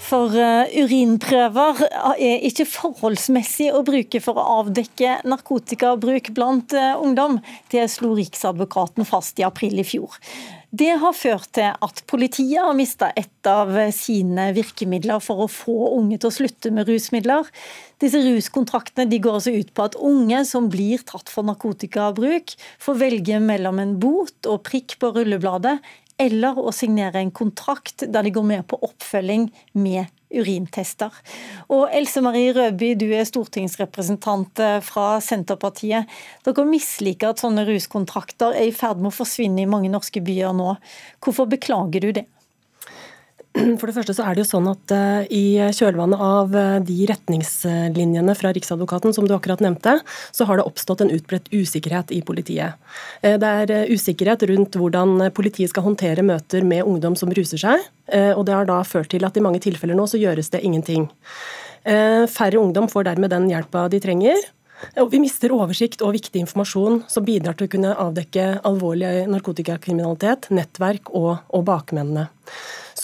[0.06, 1.80] For uh, urinprøver
[2.14, 7.40] er ikke forholdsmessig å bruke for å avdekke narkotikabruk blant ungdom.
[7.74, 10.14] Det slo Riksadvokaten fast i april i fjor.
[10.76, 15.76] Det har ført til at politiet har mista et av sine virkemidler for å få
[15.96, 17.48] unge til å slutte med rusmidler.
[18.02, 23.00] Disse ruskontraktene de går altså ut på at unge som blir tatt for narkotikabruk, får
[23.00, 25.78] velge mellom en bot og prikk på rullebladet
[26.22, 31.14] eller å signere en kontrakt der de går med på oppfølging med urintester.
[31.72, 36.12] Og Else Marie Rødby, du er stortingsrepresentant eh, fra Senterpartiet.
[36.46, 40.56] Dere misliker at sånne ruskontrakter er i ferd med å forsvinne i mange norske byer
[40.56, 40.76] nå.
[41.24, 42.28] Hvorfor beklager du det?
[43.80, 46.98] For det første så er det jo sånn at uh, I kjølvannet av uh, de
[47.08, 49.98] retningslinjene fra Riksadvokaten som du akkurat nevnte,
[50.36, 52.76] så har det oppstått en utbredt usikkerhet i politiet.
[53.24, 57.86] Uh, det er usikkerhet rundt hvordan politiet skal håndtere møter med ungdom som ruser seg.
[58.36, 61.08] og Det har da ført til at i mange tilfeller nå så gjøres det ingenting.
[61.86, 64.38] Færre ungdom får dermed den hjelpa de trenger.
[65.02, 70.50] Og vi mister oversikt og viktig informasjon som bidrar til å kunne avdekke alvorlig narkotikakriminalitet,
[70.54, 72.28] nettverk og, og bakmennene.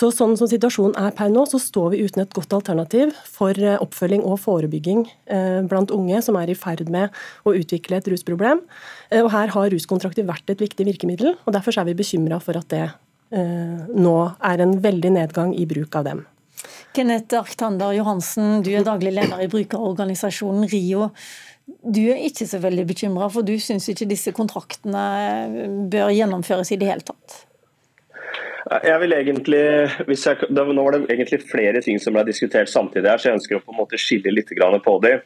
[0.02, 3.54] Så sånn som situasjonen er per nå, så står vi uten et godt alternativ for
[3.54, 7.14] eh, oppfølging og forebygging eh, blant unge som er i ferd med
[7.46, 8.64] å utvikle et rusproblem.
[9.12, 12.58] Eh, og Her har ruskontrakter vært et viktig virkemiddel, og derfor er vi bekymra for
[12.58, 12.88] at det
[13.32, 16.26] nå er en veldig nedgang i bruk av dem.
[16.92, 21.08] Kenneth Arktander Johansen, du er daglig leder i brukerorganisasjonen RIO.
[21.80, 25.06] Du er ikke så veldig bekymra, for du syns ikke disse kontraktene
[25.94, 27.46] bør gjennomføres i det hele tatt?
[28.70, 29.62] Jeg vil egentlig,
[30.06, 33.58] jeg, Nå var det egentlig flere ting som ble diskutert samtidig, her, så jeg ønsker
[33.58, 34.52] å på en måte skille litt
[34.86, 35.22] på dem.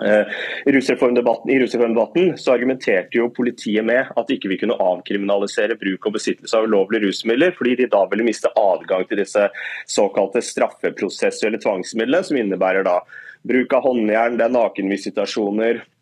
[0.00, 6.08] I rusreformdebatten, I rusreformdebatten så argumenterte jo politiet med at ikke vi kunne avkriminalisere bruk
[6.08, 9.48] og besittelse av ulovlige rusmidler, fordi de da ville miste adgang til disse
[9.90, 13.00] såkalte straffeprosessuelle tvangsmidlene, som innebærer da
[13.44, 15.93] bruk av håndjern, det er nakenvisitasjoner, Eh,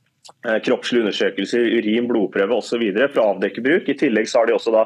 [0.62, 2.82] kroppslige undersøkelser, urin, blodprøve osv.
[3.12, 3.88] for å avdekke bruk.
[3.90, 4.84] I tillegg så har de også da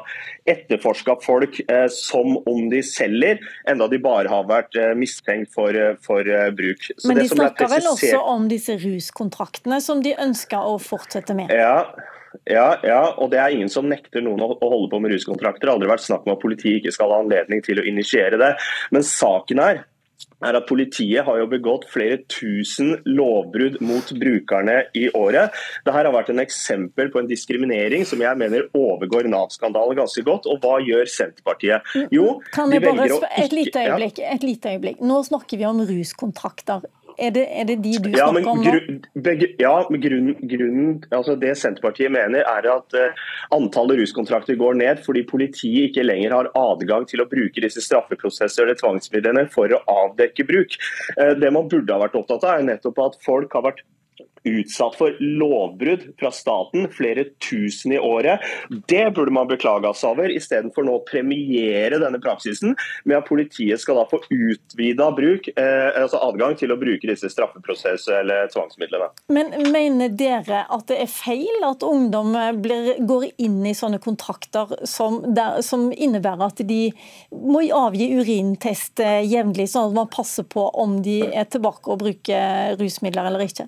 [0.49, 5.75] etterforska folk eh, som om de selger, enda de bare har vært eh, mistenkt for,
[5.77, 6.89] eh, for eh, bruk.
[6.97, 11.53] Så Men de snakker vel også om disse ruskontraktene som de ønsker å fortsette med?
[11.53, 11.83] Ja,
[12.47, 15.65] ja, ja, og det er ingen som nekter noen å holde på med ruskontrakter.
[15.65, 18.39] Det har aldri vært snakk om at politiet ikke skal ha anledning til å initiere
[18.39, 18.53] det.
[18.93, 19.85] Men saken er
[20.45, 25.55] er at Politiet har jo begått flere tusen lovbrudd mot brukerne i året.
[25.85, 30.49] Dette har vært en eksempel på en diskriminering som jeg mener overgår Nav-skandalen ganske godt.
[30.49, 31.87] Og hva gjør Senterpartiet?
[32.13, 35.03] Jo, de velger å ikke et lite øyeblikk, et lite øyeblikk.
[35.05, 36.85] Nå snakker vi om ruskontrakter.
[37.17, 39.35] Er det, er det, de du ja, snakker om nå?
[39.57, 43.23] Ja, men grunnen, grunnen, altså det Senterpartiet mener er at uh,
[43.57, 48.67] antallet ruskontrakter går ned fordi politiet ikke lenger har adgang til å bruke disse straffeprosesser
[48.67, 50.77] eller tvangsmidlene for å avdekke bruk.
[51.17, 53.81] Uh, det man burde ha vært opptatt av, er nettopp at folk har vært
[54.43, 58.43] utsatt for lovbrudd fra staten, flere tusen i året.
[58.87, 63.81] Det burde man beklage seg over, istedenfor nå å premiere denne praksisen med at politiet
[63.81, 69.09] skal da få utvida bruk, eh, altså adgang til å bruke disse straffeprosess- eller tvangsmidlene.
[69.33, 74.73] Men mener dere at det er feil at ungdom blir, går inn i sånne kontrakter
[74.87, 76.91] som, der, som innebærer at de
[77.31, 82.01] må avgi urintest eh, jevnlig, sånn at man passer på om de er tilbake og
[82.03, 83.67] bruker rusmidler eller ikke?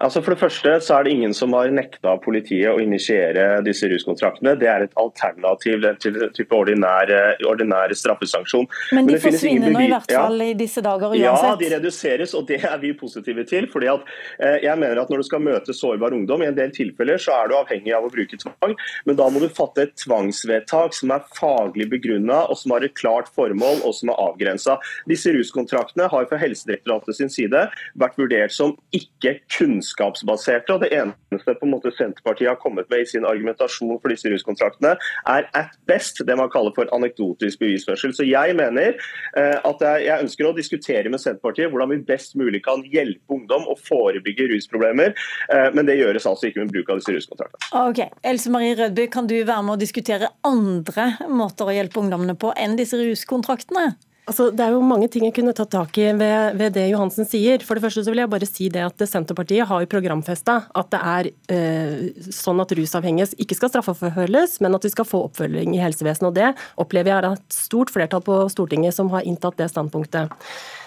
[0.00, 3.88] Altså For det første så er det ingen som har nekta politiet å initiere disse
[3.90, 4.54] ruskontraktene.
[4.60, 7.10] Det er et alternativ til type ordinær,
[7.48, 8.64] ordinær straffesanksjon.
[8.96, 10.48] Men de Men forsvinner nå i hvert fall ja.
[10.48, 11.26] i disse dager uansett?
[11.44, 13.68] Ja, de reduseres, og det er vi positive til.
[13.68, 14.08] fordi at
[14.38, 17.34] eh, jeg mener at Når du skal møte sårbar ungdom, i en del tilfeller så
[17.36, 21.10] er du avhengig av å bruke tvang, men da må du fatte et tvangsvedtak som
[21.12, 24.78] er faglig begrunna, og som har et klart formål og som er avgrensa.
[25.10, 27.66] Disse ruskontraktene har fra Helsedirektoratet sin side
[27.98, 30.72] vært vurdert som ikke kunnskap kunnskapsbaserte.
[30.72, 34.28] og Det eneste på en måte Senterpartiet har kommet med i sin argumentasjon for disse
[34.28, 38.14] ruskontraktene, er at best det man kaller for anekdotisk bevisførsel.
[38.14, 38.94] Så Jeg mener
[39.36, 43.66] eh, at jeg ønsker å diskutere med Senterpartiet hvordan vi best mulig kan hjelpe ungdom
[43.66, 45.14] å forebygge rusproblemer,
[45.50, 47.70] eh, men det gjøres altså ikke med bruk av disse ruskontraktene.
[47.80, 52.36] Ok, Else Marie Rødby, kan du være med å diskutere andre måter å hjelpe ungdommene
[52.38, 53.94] på enn disse ruskontraktene?
[54.30, 57.26] Altså, det er jo mange ting jeg kunne tatt tak i ved, ved, det Johansen
[57.26, 57.64] sier.
[57.66, 60.92] For det første så vil jeg bare si det at Senterpartiet har jo programfesta at
[60.94, 65.74] det er eh, sånn at rusavhengige ikke skal straffeforfølges, men at de skal få oppfølging
[65.74, 66.30] i helsevesenet.
[66.30, 70.30] Og det opplever jeg er et stort flertall på Stortinget som har inntatt det standpunktet.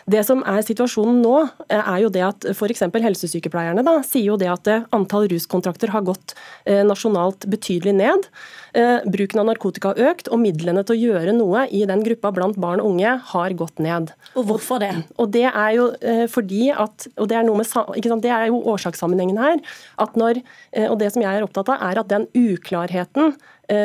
[0.10, 1.36] Det som er situasjonen nå,
[1.70, 2.84] eh, er jo det at f.eks.
[2.92, 6.36] helsesykepleierne da, sier jo det at eh, antall ruskontrakter har gått
[6.66, 8.30] eh, nasjonalt betydelig ned.
[8.74, 12.58] Bruken av narkotika har økt, og midlene til å gjøre noe i den gruppa blant
[12.58, 14.10] barn og unge har gått ned.
[14.34, 14.90] Og hvorfor det?
[15.22, 15.86] Og det er jo
[16.34, 19.62] fordi at, og det er, noe med, sant, det er jo årsakssammenhengen her,
[20.02, 20.42] at når,
[20.88, 23.36] og det som jeg er opptatt av, er at den uklarheten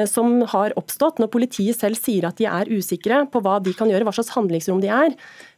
[0.08, 3.92] som har oppstått når politiet selv sier at de er usikre på hva de kan
[3.92, 5.12] gjøre, hva slags handlingsrom de er,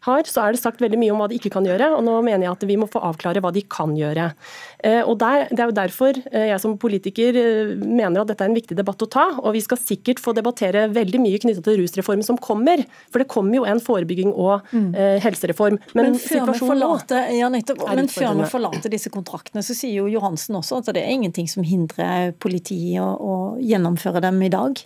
[0.07, 1.91] har, så er det sagt veldig mye om hva de ikke kan gjøre.
[1.97, 4.31] og Nå mener jeg at vi må få avklare hva de kan gjøre.
[4.81, 8.47] Eh, og der, Det er jo derfor eh, jeg som politiker eh, mener at dette
[8.47, 9.27] er en viktig debatt å ta.
[9.43, 12.85] og Vi skal sikkert få debattere veldig mye knyttet til rusreformen som kommer.
[13.13, 14.89] For det kommer jo en forebygging og mm.
[15.25, 15.77] helsereform.
[15.95, 20.09] Men, men, før vi, forlater, ja, men før vi forlater disse kontraktene, så sier jo
[20.11, 24.81] Johansen også at det er ingenting som hindrer politiet å, å gjennomføre dem i dag?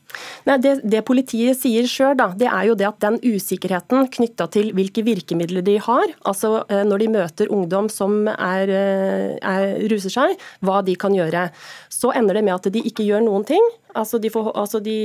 [0.48, 4.72] Nei, det, det politiet sier sjøl, det er jo det at den usikkerheten knytta til
[4.77, 10.12] hvilke virkemidler de har, altså eh, når de møter ungdom som er, eh, er, ruser
[10.12, 11.47] seg, hva de kan gjøre.
[11.93, 13.64] Så ender det med at de ikke gjør noen ting.
[13.95, 14.97] Altså de, får, altså de,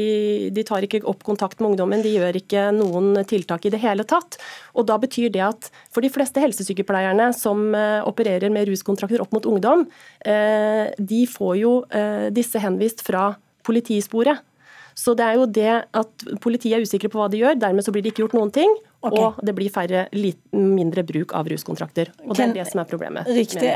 [0.55, 4.05] de, tar ikke opp kontakt med ungdommen, de gjør ikke noen tiltak i det hele
[4.09, 4.39] tatt.
[4.73, 9.35] Og da betyr det at for de fleste helsesykepleierne som uh, opererer med ruskontrakter opp
[9.35, 9.85] mot ungdom,
[10.19, 11.71] de får jo
[12.33, 13.29] disse henvist fra
[13.65, 14.41] politisporet.
[14.99, 17.93] Så det er jo det at politiet er usikre på hva de gjør, dermed så
[17.95, 18.71] blir det ikke gjort noen ting.
[18.99, 19.21] Okay.
[19.23, 20.07] Og det blir færre,
[20.51, 22.11] mindre bruk av ruskontrakter.
[22.25, 23.29] Og det er det som er problemet.
[23.31, 23.71] Riktig.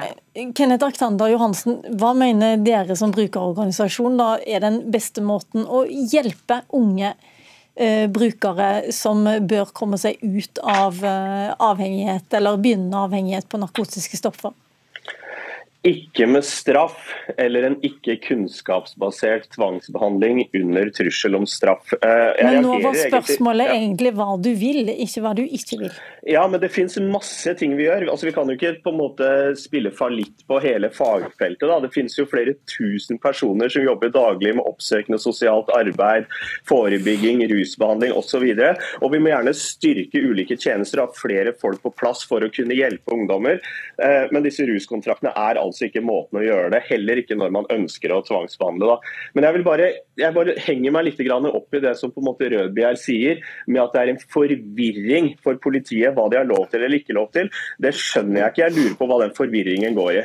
[0.57, 6.59] Kenneth Aktander Johansen, hva mener dere som brukerorganisasjon da er den beste måten å hjelpe
[6.75, 13.63] unge eh, brukere som bør komme seg ut av eh, avhengighet eller begynnende avhengighet på
[13.63, 14.51] narkotiske stoffer?
[15.83, 21.91] Ikke med straff eller en ikke kunnskapsbasert tvangsbehandling under trussel om straff.
[21.97, 23.79] Eh, jeg men nå var spørsmålet egentlig, ja.
[23.81, 25.97] egentlig hva du vil, ikke hva du ikke vil.
[26.23, 28.05] Ja, men det finnes masse ting vi gjør.
[28.13, 29.27] Altså, vi kan jo ikke på en måte
[29.59, 31.67] spille fallitt på hele fagfeltet.
[31.67, 31.81] Da.
[31.83, 36.31] Det finnes jo flere tusen personer som jobber daglig med oppsøkende sosialt arbeid,
[36.71, 38.47] forebygging, rusbehandling osv.
[39.03, 42.51] Og vi må gjerne styrke ulike tjenester og ha flere folk på plass for å
[42.55, 43.59] kunne hjelpe ungdommer.
[43.99, 46.83] Eh, men disse ruskontraktene er altså altså ikke måten å gjøre det.
[46.89, 48.93] Heller ikke når man ønsker å tvangsbehandle.
[48.93, 49.15] Da.
[49.35, 49.89] Men jeg vil bare,
[50.21, 53.81] jeg bare henger meg litt opp i det som på en måte Rødbjerg sier, med
[53.83, 57.33] at det er en forvirring for politiet hva de har lov til eller ikke lov
[57.35, 57.51] til.
[57.81, 58.65] Det skjønner jeg ikke.
[58.67, 60.23] Jeg lurer på hva den forvirringen går i.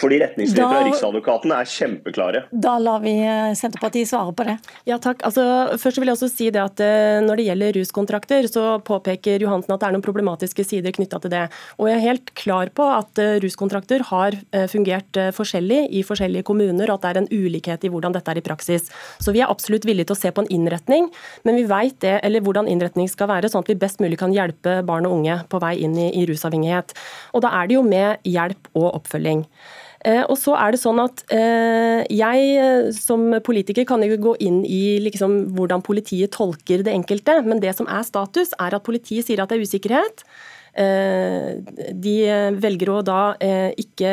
[0.00, 2.40] Fordi retningslinjene fra Riksadvokaten er kjempeklare.
[2.50, 4.54] Da lar vi eh, Senterpartiet svare på det.
[4.88, 5.20] Ja, takk.
[5.26, 5.44] Altså,
[5.80, 9.74] først vil jeg også si det at eh, Når det gjelder ruskontrakter, så påpeker Johansen
[9.74, 11.42] at det er noen problematiske sider knytta til det.
[11.78, 14.38] Og Jeg er helt klar på at eh, ruskontrakter har
[14.70, 18.40] fungert forskjellig i forskjellige kommuner, og at det er en ulikhet i hvordan dette er
[18.40, 18.88] i praksis.
[19.22, 21.10] Så Vi er absolutt villige til å se på en innretning,
[21.44, 24.34] men vi vet det, eller hvordan innretning skal være, sånn at vi best mulig kan
[24.34, 26.96] hjelpe barn og unge på vei inn i, i rusavhengighet.
[27.34, 29.44] Og Da er det jo med hjelp og oppfølging.
[30.04, 34.34] Eh, og så er det sånn at eh, Jeg eh, som politiker kan ikke gå
[34.44, 38.84] inn i liksom hvordan politiet tolker det enkelte, men det som er status, er at
[38.84, 40.26] politiet sier at det er usikkerhet.
[40.74, 42.14] De
[42.58, 43.18] velger å da
[43.78, 44.08] ikke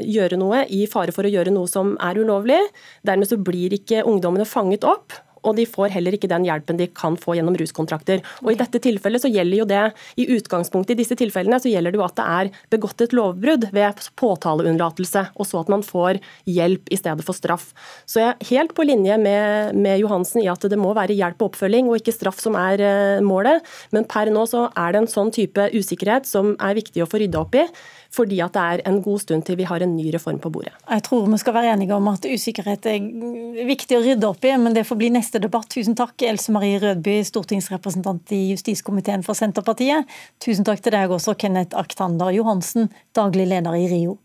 [0.00, 2.56] gjøre noe i fare for å gjøre noe som er ulovlig.
[3.04, 5.12] Dermed så blir ikke ungdommene fanget opp
[5.46, 8.22] og de får heller ikke den hjelpen de kan få gjennom ruskontrakter.
[8.44, 9.84] Og I dette tilfellet så gjelder jo det,
[10.20, 13.68] i utgangspunktet i disse tilfellene så gjelder det jo at det er begått et lovbrudd
[13.74, 17.70] ved påtaleunnlatelse, og så at man får hjelp i stedet for straff.
[18.08, 21.40] Så jeg er helt på linje med, med Johansen i at det må være hjelp
[21.40, 23.64] og oppfølging, og ikke straff som er eh, målet.
[23.94, 27.22] Men per nå så er det en sånn type usikkerhet som er viktig å få
[27.22, 27.66] rydda opp i
[28.14, 30.72] fordi at det er en god stund til vi har en ny reform på bordet.
[30.90, 34.54] Jeg tror vi skal være enige om at usikkerhet er viktig å rydde opp i,
[34.58, 35.68] men det får bli neste debatt.
[35.70, 40.10] Tusen takk, Else Marie Rødby, stortingsrepresentant i justiskomiteen for Senterpartiet.
[40.42, 44.18] Tusen takk til deg også, Kenneth Aktander Johansen, daglig leder i RIO.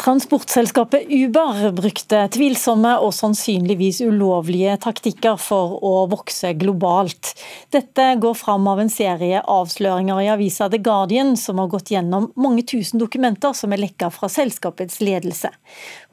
[0.00, 7.34] Transportselskapet Uber brukte tvilsomme og sannsynligvis ulovlige taktikker for å vokse globalt.
[7.68, 12.30] Dette går fram av en serie avsløringer i avisa The Guardian, som har gått gjennom
[12.40, 15.52] mange tusen dokumenter som er lekka fra selskapets ledelse.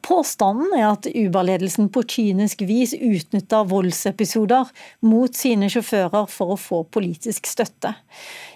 [0.03, 4.67] Påstanden er at Uber-ledelsen på kynisk vis utnytta voldsepisoder
[5.07, 7.95] mot sine sjåfører for å få politisk støtte.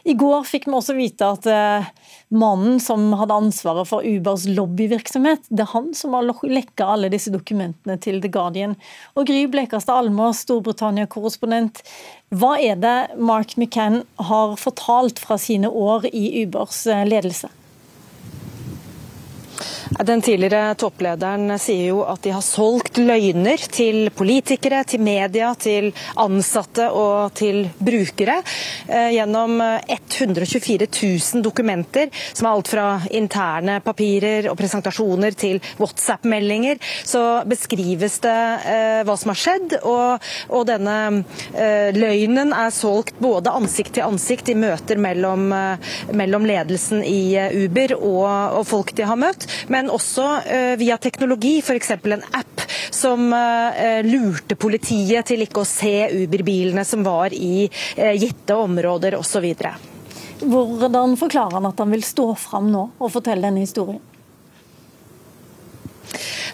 [0.04, 1.90] I går fikk vi også vite at eh,
[2.34, 7.34] mannen som hadde ansvaret for Ubers lobbyvirksomhet, det er han som har lekka alle disse
[7.34, 8.76] dokumentene til The Guardian.
[9.16, 11.84] Og Gry Blekastad Almås, Storbritannia-korrespondent,
[12.34, 17.52] hva er det Mark McCann har fortalt fra sine år i Ubers eh, ledelse?
[20.06, 25.92] Den tidligere topplederen sier jo at de har solgt løgner til politikere, til media, til
[26.20, 28.38] ansatte og til brukere
[28.88, 36.82] eh, gjennom 124 000 dokumenter, som er alt fra interne papirer og presentasjoner til WhatsApp-meldinger.
[37.06, 38.38] Så beskrives det
[38.72, 40.98] eh, hva som har skjedd, og, og denne
[41.54, 45.50] eh, løgnen er solgt både ansikt til ansikt i møter mellom,
[46.16, 47.36] mellom ledelsen i
[47.66, 48.28] Uber og,
[48.60, 49.48] og folk de har møtt.
[49.68, 51.92] Men også eh, via teknologi, f.eks.
[51.92, 58.14] en app som eh, lurte politiet til ikke å se Uber-bilene som var i eh,
[58.20, 59.48] gitte områder osv.
[60.42, 64.02] Hvordan forklarer han at han vil stå fram nå og fortelle denne historien?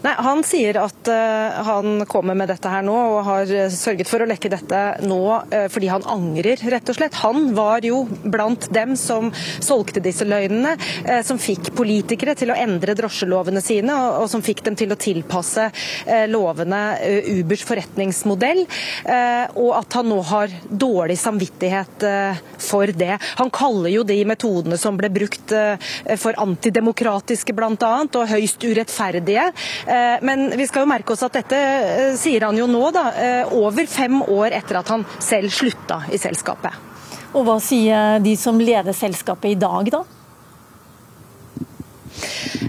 [0.05, 4.23] Nei, Han sier at uh, han kommer med dette her nå, og har sørget for
[4.23, 7.17] å lekke dette nå uh, fordi han angrer, rett og slett.
[7.23, 10.75] Han var jo blant dem som solgte disse løgnene,
[11.07, 14.93] uh, som fikk politikere til å endre drosjelovene sine, og, og som fikk dem til
[14.93, 15.67] å tilpasse
[16.29, 16.79] lovene
[17.27, 18.63] Ubers forretningsmodell,
[19.59, 22.05] og at han nå har dårlig samvittighet
[22.61, 23.17] for det.
[23.39, 25.53] Han kaller jo de metodene som ble brukt
[26.21, 29.46] for antidemokratiske bl.a., og høyst urettferdige.
[29.87, 33.05] Eh, men vi skal jo merke oss at dette eh, sier han jo nå, da,
[33.15, 36.85] eh, over fem år etter at han selv slutta i selskapet.
[37.37, 40.03] Og Hva sier de som leder selskapet i dag, da?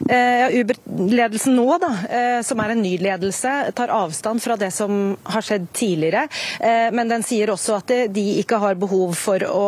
[0.08, 5.16] Eh, Uber-ledelsen nå, da, eh, som er en ny ledelse, tar avstand fra det som
[5.28, 6.28] har skjedd tidligere.
[6.60, 9.66] Eh, men den sier også at de ikke har behov for å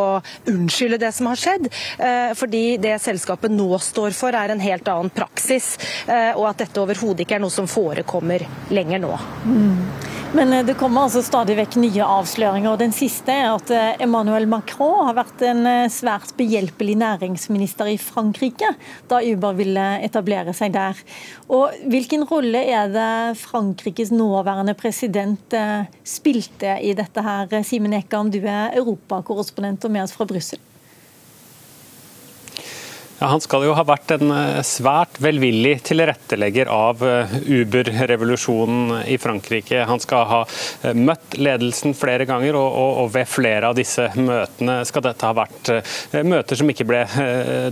[0.49, 1.69] unnskylde det som har skjedd.
[2.37, 5.73] Fordi det selskapet nå står for, er en helt annen praksis.
[6.09, 9.13] Og at dette overhodet ikke er noe som forekommer lenger nå.
[9.45, 9.83] Mm.
[10.37, 12.71] Men det kommer altså stadig vekk nye avsløringer.
[12.73, 18.73] og Den siste er at Emmanuel Macron har vært en svært behjelpelig næringsminister i Frankrike
[19.11, 20.99] da Uber ville etablere seg der.
[21.51, 25.57] Og Hvilken rolle er det Frankrikes nåværende president
[26.07, 27.61] spilte i dette her?
[27.67, 30.61] Simen Ekan, du er europakorrespondent og med oss fra Brussel.
[33.21, 39.19] Ja, han skal jo ha vært en eh, svært velvillig tilrettelegger av eh, Uber-revolusjonen i
[39.21, 39.83] Frankrike.
[39.85, 44.07] Han skal ha eh, møtt ledelsen flere ganger, og, og, og, ved flere av disse
[44.17, 45.69] møtene skal dette ha vært
[46.25, 47.01] møter som ikke ble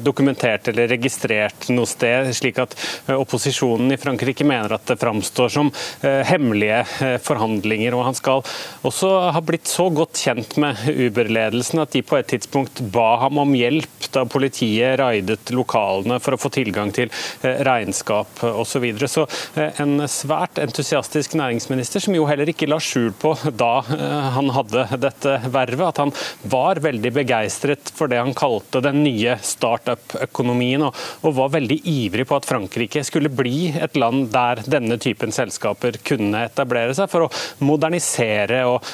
[0.02, 2.74] dokumentert eller registrert noe sted, slik at
[3.14, 5.70] opposisjonen i Frankrike mener at det framstår som
[6.02, 6.82] hemmelige
[7.24, 7.94] forhandlinger.
[7.96, 8.42] Og han skal
[8.88, 13.40] også ha blitt så godt kjent med Uber-ledelsen at de på et tidspunkt ba ham
[13.44, 17.10] om hjelp da politiet raidet ryddet lokalene for å få tilgang til
[17.42, 18.78] eh, regnskap osv.
[18.78, 19.08] Så, videre.
[19.08, 19.26] så
[19.56, 24.50] eh, en svært entusiastisk næringsminister, som jo heller ikke la skjul på da eh, han
[24.50, 26.12] hadde dette vervet, at han
[26.42, 32.28] var veldig begeistret for det han kalte den nye startup-økonomien, og, og var veldig ivrig
[32.28, 37.26] på at Frankrike skulle bli et land der denne typen selskaper kunne etablere seg, for
[37.26, 37.32] å
[37.64, 38.84] modernisere og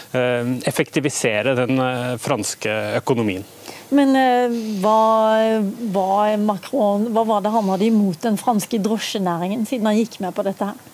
[0.65, 1.81] effektivisere den
[2.23, 3.45] franske økonomien.
[3.95, 4.99] Men eh, hva,
[5.95, 6.09] hva,
[6.41, 10.47] Macron, hva var det han hadde imot den franske drosjenæringen, siden han gikk med på
[10.47, 10.73] dette?
[10.73, 10.94] her?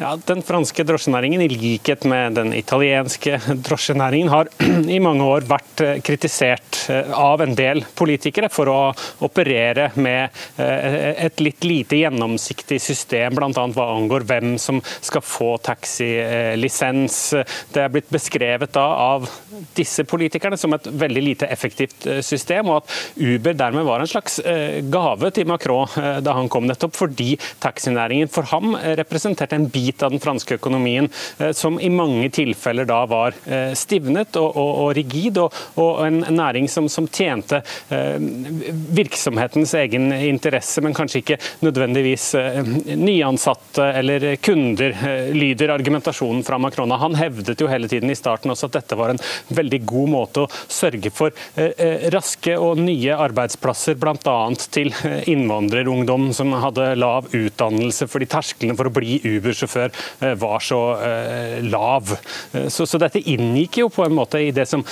[0.00, 3.36] Ja, Den franske drosjenæringen, i likhet med den italienske
[3.66, 4.48] drosjenæringen, har
[4.96, 8.78] i mange år vært eh, kritisert eh, av en del politikere for å
[9.26, 13.50] operere med eh, et litt lite gjennomsiktig system, bl.a.
[13.52, 17.18] hva angår hvem som skal få taxilisens.
[17.68, 19.28] Det er blitt beskrevet da av
[19.76, 24.40] disse politikerne som et veldig lite effektivt system, og at Uber dermed var en slags
[24.88, 30.02] gave til Macron da han kom, nettopp fordi taxinæringen for ham representerte en bit bit
[30.02, 34.72] av den franske økonomien eh, som i mange tilfeller da var eh, stivnet og, og,
[34.84, 38.18] og rigid, og, og, en næring som, som tjente eh,
[38.94, 42.28] virksomhetens egen interesse, men kanskje ikke nødvendigvis
[42.96, 44.94] nyansatte eller kunder,
[45.34, 46.92] lyder argumentasjonen fra Macron.
[47.00, 49.20] Han hevdet jo hele tiden i starten også at dette var en
[49.56, 51.34] veldig god måte å sørge for
[52.14, 54.36] raske og nye arbeidsplasser, bl.a.
[54.72, 54.92] til
[55.30, 60.80] innvandrerungdom som hadde lav utdannelse, fordi tersklene for å bli Uber-sjåfør før eh, var så
[61.04, 62.16] eh, lav.
[62.52, 64.84] Eh, så, så, dette inngikk jo på en måte i det som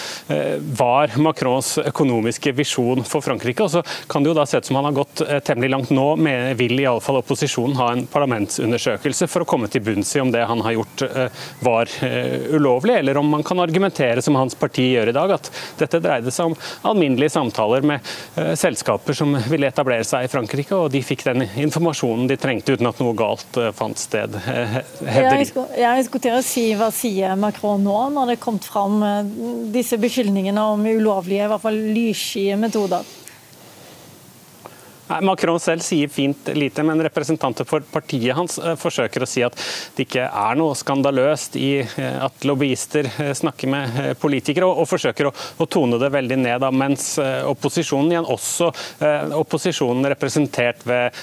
[0.78, 3.64] var Macrons økonomiske visjon for Frankrike.
[3.64, 6.06] og Så kan det jo da se ut som han har gått temmelig langt nå,
[6.20, 10.44] med, vil iallfall opposisjonen ha en parlamentsundersøkelse for å komme til bunns i om det
[10.48, 11.04] han har gjort
[11.64, 11.90] var
[12.54, 16.32] ulovlig, eller om man kan argumentere som hans parti gjør i dag, at dette dreide
[16.34, 16.56] seg om
[16.90, 18.12] alminnelige samtaler med
[18.58, 22.90] selskaper som ville etablere seg i Frankrike, og de fikk den informasjonen de trengte uten
[22.90, 24.38] at noe galt fant sted
[24.72, 25.66] hevder de.
[25.80, 29.32] Jeg skulle til å si hva sier Macron nå, når det er kommet fram eh,
[29.74, 33.06] disse beskyldningene om ulovlige, i hvert fall lyssky metoder?
[35.08, 39.56] Macron selv sier fint lite, men representanter for partiet hans eh, forsøker å si at
[39.96, 45.30] det ikke er noe skandaløst i eh, at lobbyister eh, snakker med politikere, og, forsøker
[45.30, 46.64] å, tone det veldig ned.
[46.72, 48.70] Mens opposisjonen igjen også
[49.36, 51.16] opposisjonen representert ved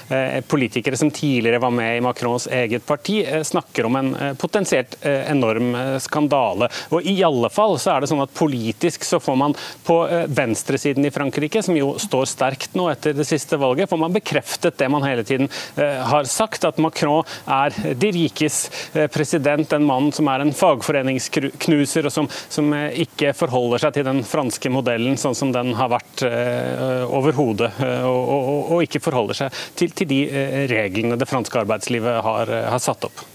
[0.50, 3.18] politikere som tidligere var med i Macrons eget parti,
[3.48, 5.74] snakker om en potensielt enorm
[6.04, 6.70] skandale.
[6.94, 9.58] Og I alle fall så er det sånn at politisk så får man
[9.88, 9.98] på
[10.38, 14.14] venstresiden i Frankrike, som jo står sterkt nå etter det siste valget, valget, for man
[14.14, 18.70] bekreftet det man hele tiden har sagt, at Macron er de rikes
[19.12, 24.24] president, en mann som er en fagforeningsknuser, og som, som ikke forholder seg til den
[24.28, 27.72] franske modellen sånn som den har vært overhodet,
[28.06, 30.22] og, og, og, ikke forholder seg til, til de
[30.72, 33.26] reglene det franske arbeidslivet har, har satt opp.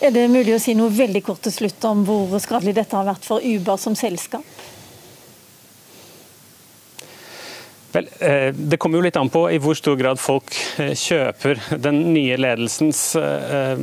[0.00, 3.08] Er det mulig å si noe veldig kort til slutt om hvor skadelig dette har
[3.08, 4.46] vært for Uber som selskap?
[7.92, 11.58] Vel, eh, Det kommer jo litt an på i hvor stor grad folk eh, kjøper
[11.82, 13.80] den nye ledelsens eh,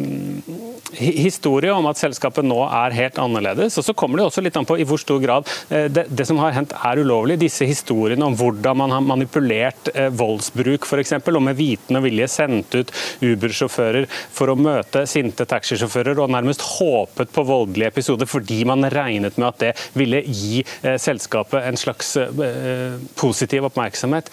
[0.98, 3.76] historie om at selskapet nå er helt annerledes.
[3.80, 6.40] Og så kommer det også litt an på i hvor stor grad det, det som
[6.40, 7.36] har hendt er ulovlig.
[7.42, 12.78] Disse historiene om hvordan man har manipulert voldsbruk f.eks., og med viten og vilje sendt
[12.78, 12.94] ut
[13.26, 19.38] Uber-sjåfører for å møte sinte taxisjåfører og nærmest håpet på voldelige episoder fordi man regnet
[19.38, 20.64] med at det ville gi
[21.04, 22.16] selskapet en slags
[23.20, 24.30] positiv oppmerksomhet oppmerksomhet.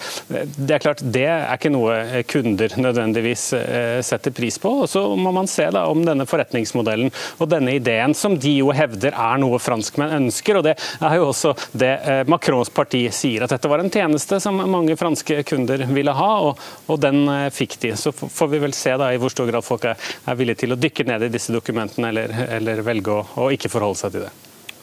[0.57, 4.69] Det er klart, det er ikke noe kunder nødvendigvis eh, setter pris på.
[4.83, 8.71] Og Så må man se da om denne forretningsmodellen og denne ideen, som de jo
[8.75, 10.57] hevder er noe franskmenn ønsker.
[10.57, 14.39] og Det er jo også det eh, Macrons parti sier, at dette var en tjeneste
[14.39, 17.95] som mange franske kunder ville ha, og, og den eh, fikk de.
[17.99, 19.99] Så får vi vel se da i hvor stor grad folk er,
[20.35, 24.01] villige til å dykke ned i disse dokumentene, eller, eller velge å, å ikke forholde
[24.01, 24.33] seg til det.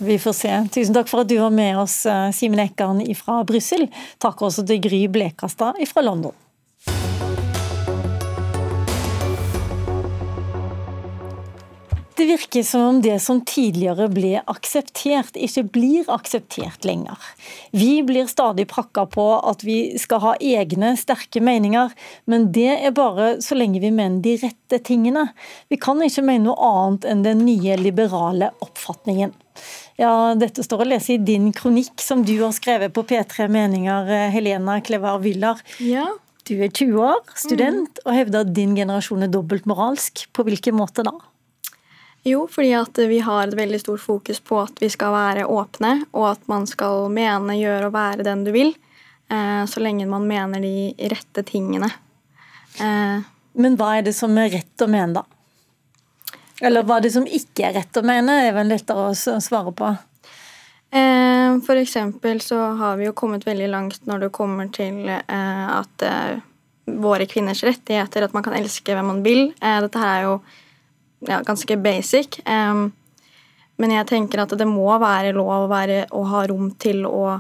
[0.04, 0.68] Vi får se.
[0.74, 3.86] Tusen takk for at du var med oss, eh, Simen Ekkan fra Brussel.
[4.18, 6.34] Takk også til Gry Blekastad fra London.
[12.16, 17.18] Det virker som om det som tidligere ble akseptert, ikke blir akseptert lenger.
[17.70, 21.90] Vi blir stadig prakka på at vi skal ha egne, sterke meninger,
[22.26, 25.28] men det er bare så lenge vi mener de rette tingene.
[25.70, 29.32] Vi kan ikke mene noe annet enn den nye liberale oppfatningen.
[30.00, 34.08] Ja, Dette står å lese i din kronikk som du har skrevet på P3 Meninger,
[34.08, 35.60] eh, Helena Klevar Wyller.
[35.78, 36.08] Ja.
[36.48, 38.06] Du er 20 år, student, mm.
[38.06, 40.24] og hevder at din generasjon er dobbeltmoralsk.
[40.34, 41.12] På hvilken måte da?
[42.26, 45.94] Jo, fordi at vi har et veldig stort fokus på at vi skal være åpne,
[46.14, 48.74] og at man skal mene, gjøre og være den du vil,
[49.30, 51.90] eh, så lenge man mener de rette tingene.
[52.78, 53.22] Eh,
[53.54, 55.24] Men hva er det som er rett å mene, da?
[56.62, 59.90] Eller hva det som ikke er rett å mene, er vel lettere å svare på.
[60.92, 65.68] Eh, for eksempel så har vi jo kommet veldig langt når det kommer til eh,
[65.72, 66.42] at eh,
[67.00, 69.46] våre kvinners rettigheter, at man kan elske hvem man vil.
[69.56, 70.34] Dette her er jo
[71.30, 72.40] ja, ganske basic.
[72.44, 77.38] Men jeg tenker at det må være lov å, være, å ha rom til å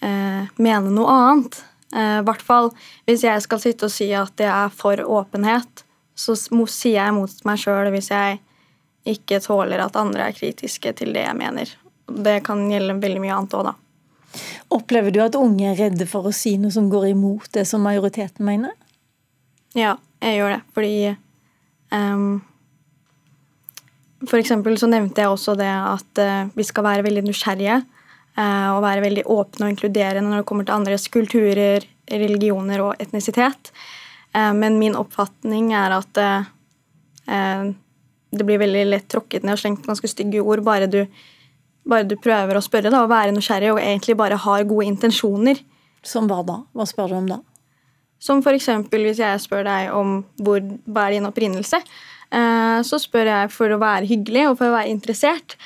[0.00, 1.60] mene noe annet.
[1.92, 2.72] I hvert fall
[3.04, 5.83] hvis jeg skal sitte og si at jeg er for åpenhet,
[6.14, 8.40] så sier jeg mot meg sjøl hvis jeg
[9.14, 11.70] ikke tåler at andre er kritiske til det jeg mener.
[12.06, 13.74] Det kan gjelde veldig mye annet òg, da.
[14.74, 17.84] Opplever du at unge er redde for å si noe som går imot det som
[17.84, 18.72] majoriteten mener?
[19.76, 20.60] Ja, jeg gjør det.
[20.74, 20.94] Fordi
[21.94, 22.42] um,
[24.24, 27.82] For eksempel så nevnte jeg også det at uh, vi skal være veldig nysgjerrige.
[28.34, 32.96] Uh, og være veldig åpne og inkluderende når det kommer til andres kulturer, religioner og
[33.02, 33.70] etnisitet.
[34.34, 36.50] Eh, men min oppfatning er at eh,
[37.30, 37.70] eh,
[38.34, 41.04] det blir veldig lett tråkket ned og slengt ganske stygge ord bare du,
[41.86, 45.62] bare du prøver å spørre da, og være nysgjerrig og egentlig bare har gode intensjoner.
[46.04, 46.58] Som hva da?
[46.76, 47.38] Hva spør du om da?
[48.20, 48.66] Som f.eks.
[48.92, 51.80] hvis jeg spør deg om hvor, hva er din opprinnelse,
[52.84, 55.56] så spør jeg for å være hyggelig og for å være interessert.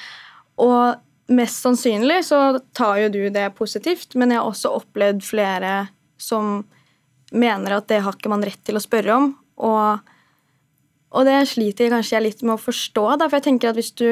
[0.62, 0.98] Og
[1.34, 5.72] mest sannsynlig så tar jo du det positivt, men jeg har også opplevd flere
[6.22, 6.60] som
[7.32, 9.30] mener at det har ikke man rett til å spørre om.
[9.68, 10.12] Og,
[11.12, 13.06] og det sliter kanskje jeg litt med å forstå.
[13.20, 14.08] Da, for jeg tenker at hvis du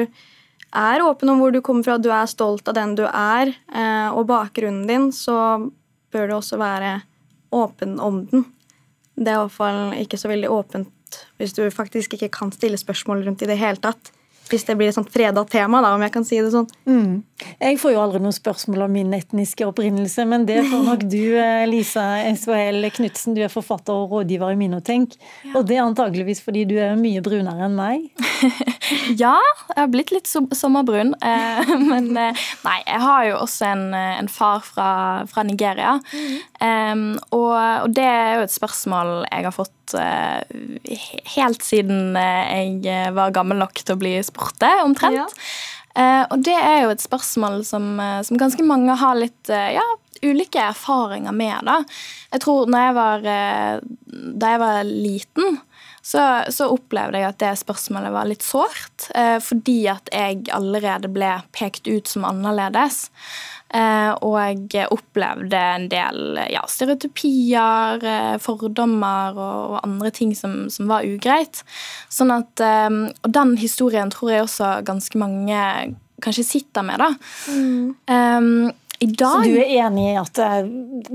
[0.75, 4.09] er åpen om hvor du kommer fra, du er stolt av den du er, eh,
[4.11, 5.69] og bakgrunnen din, så
[6.13, 6.99] bør du også være
[7.55, 8.45] åpen om den.
[9.17, 10.93] Det er iallfall ikke så veldig åpent
[11.39, 14.11] hvis du faktisk ikke kan stille spørsmål rundt i det hele tatt
[14.51, 16.67] hvis det blir et sånt freda tema, da, om jeg kan si det sånn.
[16.89, 17.23] Mm.
[17.61, 21.37] Jeg får jo aldri noe spørsmål om min etniske opprinnelse, men det får nok du,
[21.37, 23.35] eh, Lisa SHL Knutsen.
[23.37, 25.17] Du er forfatter og rådgiver i Minotenk.
[25.45, 25.53] Ja.
[25.59, 28.07] Og det er antageligvis fordi du er mye brunere enn meg?
[29.23, 31.13] ja, jeg har blitt litt sommerbrun.
[31.21, 34.89] Eh, men eh, nei, jeg har jo også en, en far fra,
[35.29, 35.97] fra Nigeria.
[36.13, 36.37] Mm.
[36.57, 42.17] Um, og, og, det er jo et spørsmål jeg har fått helt siden
[42.83, 45.17] jeg var gammel nok til å bli spurt omtrent.
[45.17, 46.25] Ja.
[46.29, 49.85] Og det er jo et spørsmål som, som ganske mange har litt ja,
[50.21, 51.57] ulike erfaringer med.
[51.65, 51.79] da.
[52.35, 53.25] Jeg tror når jeg var,
[54.37, 55.57] Da jeg var liten,
[56.07, 56.21] så,
[56.53, 59.09] så, opplevde jeg at det spørsmålet var litt sårt.
[59.17, 63.07] Eh, fordi at jeg allerede ble pekt ut som annerledes.
[63.67, 70.87] Eh, og opplevde en del ja, stereotypier, eh, fordommer og, og andre ting som, som,
[70.87, 71.63] var ugreit.
[72.07, 75.61] Sånn at, eh, og den historien tror jeg også ganske mange
[76.23, 77.03] kanskje sitter med.
[77.03, 77.11] da.
[77.51, 77.95] Mm.
[78.07, 80.69] Um, Dag, så du er enig i at eh,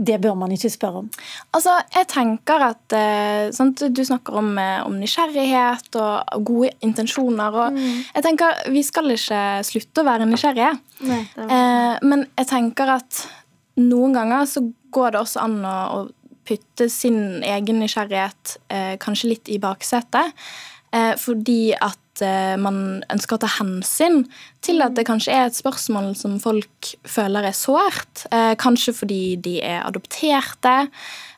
[0.07, 1.09] det bør man ikke spørre om?
[1.57, 7.51] Altså, jeg tenker at eh, sant, Du snakker om, eh, om, nysgjerrighet og gode intensjoner.
[7.51, 7.99] og mm.
[8.14, 10.72] jeg tenker Vi skal ikke slutte å være nysgjerrige.
[11.11, 13.24] Nei, eh, men jeg tenker at
[13.83, 14.62] noen ganger så
[14.95, 16.01] går det også an å, å
[16.47, 20.39] putte sin egen nysgjerrighet eh, kanskje litt i baksetet.
[20.93, 24.22] Eh, fordi at Eh, man ønsker å ta hensyn
[24.64, 28.26] til at det kanskje er et spørsmål som folk føler er sårt.
[28.30, 30.90] Eh, kanskje fordi de er adopterte.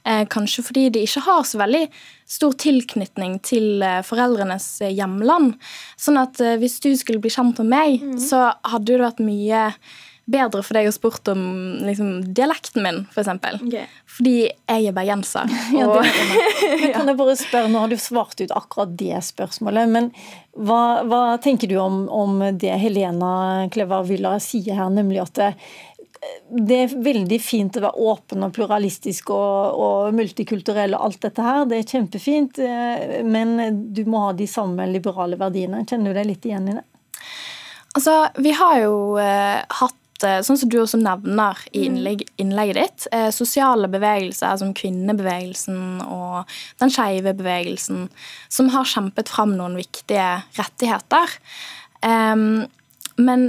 [0.04, 1.86] Eh, kanskje fordi de ikke har så veldig
[2.28, 5.54] stor tilknytning til foreldrenes hjemland.
[6.00, 8.18] Sånn at hvis du skulle bli kjent med meg, mm.
[8.18, 9.68] så hadde det vært mye
[10.24, 11.40] bedre for deg å spurt om
[11.84, 13.28] liksom, dialekten min, f.eks.
[13.28, 13.88] For okay.
[14.16, 15.50] Fordi jeg er bergenser.
[15.78, 20.12] ja, det kan jeg bare spørre, Nå har du svart ut akkurat det spørsmålet, men
[20.54, 25.48] hva, hva tenker du om, om, det Helena Klevar Villa sier her, nemlig at det,
[26.48, 31.44] det er veldig fint å være åpen og pluralistisk og, og, multikulturell og alt dette
[31.44, 31.66] her.
[31.68, 33.58] Det er kjempefint, eh, men
[33.94, 35.84] du må ha de samme liberale verdiene.
[35.88, 36.86] Kjenner du deg litt igjen i det?
[37.94, 40.00] Altså, Vi har jo eh, hatt
[40.46, 41.86] sånn som du også nevner i mm.
[41.88, 48.08] innlegg, innlegget ditt, eh, sosiale bevegelser som kvinnebevegelsen og den skeive bevegelsen,
[48.52, 51.38] som har kjempet fram noen viktige rettigheter.
[52.04, 53.44] Men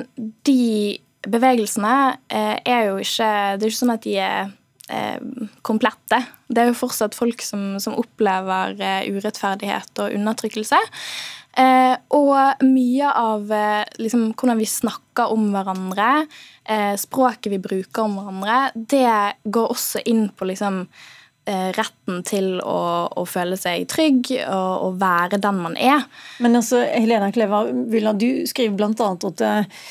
[0.47, 0.99] de
[1.29, 1.95] bevegelsene
[2.29, 4.51] eh, er jo ikke Det er ikke sånn at de er
[4.93, 6.21] eh, komplette.
[6.47, 10.79] Det er jo fortsatt folk som, som opplever eh, urettferdighet og undertrykkelse.
[11.55, 16.25] Eh, og mye av eh, liksom, hvordan vi snakker om hverandre,
[16.67, 19.07] eh, språket vi bruker om hverandre, det
[19.47, 20.83] går også inn på liksom
[21.45, 22.79] retten til å,
[23.13, 26.05] å, føle seg trygg og, og, være den man er.
[26.41, 29.11] Men altså, Helena Kleva Villa, du skriver bl.a.
[29.13, 29.83] at uh,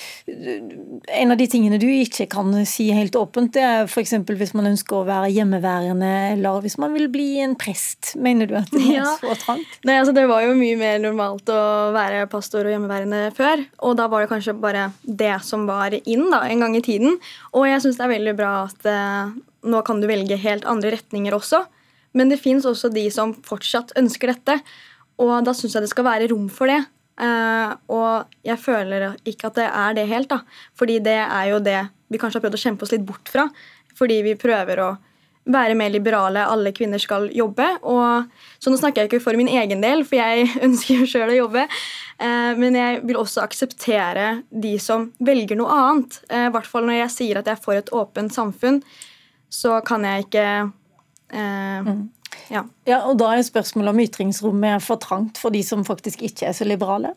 [1.15, 4.17] en av de tingene du ikke kan si helt åpent, det er f.eks.
[4.27, 8.15] hvis man ønsker å være hjemmeværende, eller hvis man vil bli en prest.
[8.19, 9.15] Mener du at det er ja.
[9.21, 9.79] så trangt?
[9.87, 11.63] Nei, altså, det var jo mye mer normalt å
[11.95, 13.63] være pastor og hjemmeværende før.
[13.87, 17.19] Og da var det kanskje bare det som var inn da, en gang i tiden.
[17.55, 19.35] Og jeg syns det er veldig bra at uh,
[19.65, 21.65] nå kan du velge helt andre retninger også.
[22.15, 24.59] Men det fins også de som fortsatt ønsker dette.
[25.23, 26.83] Og da syns jeg det skal være rom for det.
[27.15, 30.31] Uh, og jeg føler ikke at det er det helt.
[30.31, 30.43] da.
[30.79, 31.81] Fordi det er jo det
[32.13, 33.49] vi kanskje har prøvd å kjempe oss litt bort fra.
[33.99, 34.95] Fordi vi prøver å
[35.45, 37.67] være mer liberale, alle kvinner skal jobbe.
[37.85, 38.31] Og,
[38.63, 41.41] så nå snakker jeg ikke for min egen del, for jeg ønsker jo sjøl å
[41.43, 41.67] jobbe.
[42.19, 46.23] Uh, men jeg vil også akseptere de som velger noe annet.
[46.31, 48.83] I hvert fall når jeg sier at jeg for et åpent samfunn
[49.55, 50.49] så kan jeg ikke
[51.31, 52.03] eh, mm.
[52.51, 52.65] ja.
[52.89, 52.99] ja.
[53.07, 56.57] Og da er spørsmålet om ytringsrommet er for trangt for de som faktisk ikke er
[56.57, 57.15] så liberale?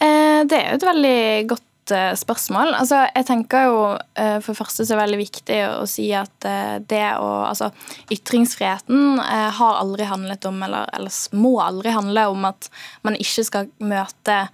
[0.00, 1.20] Eh, det er jo et veldig
[1.52, 2.72] godt eh, spørsmål.
[2.80, 6.08] Altså, jeg tenker jo eh, for det første så er det veldig viktig å si
[6.16, 7.70] at eh, det å Altså,
[8.10, 12.70] ytringsfriheten har aldri handlet om, eller, eller må aldri handle om, at
[13.06, 14.46] man ikke skal møte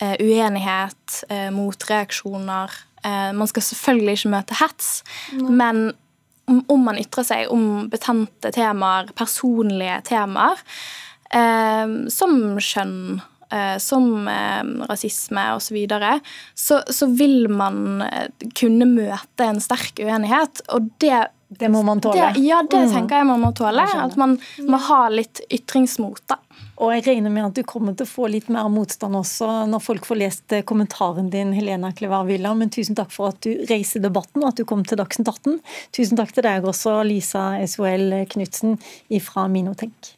[0.00, 1.18] uenighet,
[1.52, 2.72] motreaksjoner.
[3.36, 4.88] Man skal selvfølgelig ikke møte hets,
[5.36, 5.50] mm.
[5.60, 5.82] men
[6.50, 10.62] om man ytrer seg om betente temaer, personlige temaer,
[11.30, 13.20] eh, som kjønn,
[13.54, 16.14] eh, som eh, rasisme osv., så, videre,
[16.54, 18.28] så så vil man eh,
[18.58, 20.64] kunne møte en sterk uenighet.
[20.74, 21.28] Og det
[21.58, 22.30] det må man tåle?
[22.34, 22.92] Det, ja, det mm.
[22.94, 23.82] tenker jeg man må tåle.
[23.82, 26.22] At man må ha litt ytringsmot.
[26.30, 26.38] da.
[26.80, 29.82] Og jeg regner med at du kommer til å få litt mer motstand også når
[29.84, 32.54] folk får lest eh, kommentaren din, Helena Klevar Villa.
[32.54, 35.58] Men tusen takk for at du reiser debatten og at du kom til Dagsnytt 18.
[35.96, 38.78] Tusen takk til deg også, Lisa SOL Knutsen
[39.26, 40.14] fra Minotenk.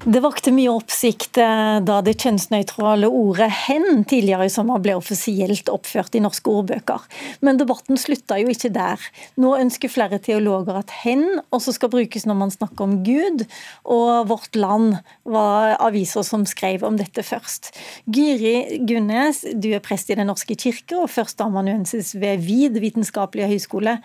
[0.00, 5.68] Det vakte mye oppsikt eh, da det kjønnsnøytrale ordet 'hen' tidligere i sommer ble offisielt
[5.68, 7.04] oppført i norske ordbøker.
[7.44, 8.96] Men debatten slutta jo ikke der.
[9.36, 13.44] Nå ønsker flere teologer at 'hen' også skal brukes når man snakker om Gud,
[13.84, 14.96] og Vårt Land
[15.28, 17.68] var aviser som skrev om dette først.
[18.08, 24.00] Gyri Gunnes, du er prest i Den norske kirke og førsteamanuensis ved VID vitenskapelige høgskole.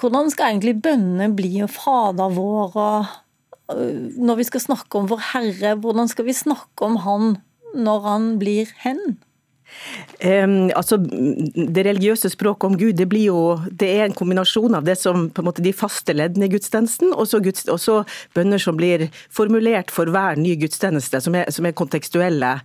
[0.00, 3.19] Hvordan skal egentlig bønnene bli og Fader vår og
[3.76, 7.34] når vi skal snakke om Vår Herre, hvordan skal vi snakke om Han
[7.70, 9.20] når han blir hen?
[10.20, 13.38] Um, altså, det religiøse språket om Gud det blir jo,
[13.70, 17.14] det er en kombinasjon av det som på en måte de faste leddene i gudstjenesten,
[17.14, 17.96] og så
[18.36, 22.56] bønner som blir formulert for hver ny gudstjeneste, som er, som er kontekstuelle.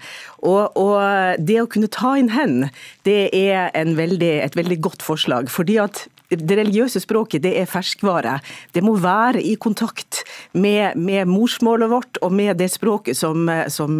[0.42, 0.98] Og, og,
[1.46, 2.72] Det å kunne ta inn hen,
[3.08, 5.50] det er veldig, et veldig godt forslag.
[5.54, 8.38] fordi at det religiøse språket det er ferskvare.
[8.74, 10.24] Det må være i kontakt
[10.54, 14.00] med, med morsmålet vårt og med det språket som, som,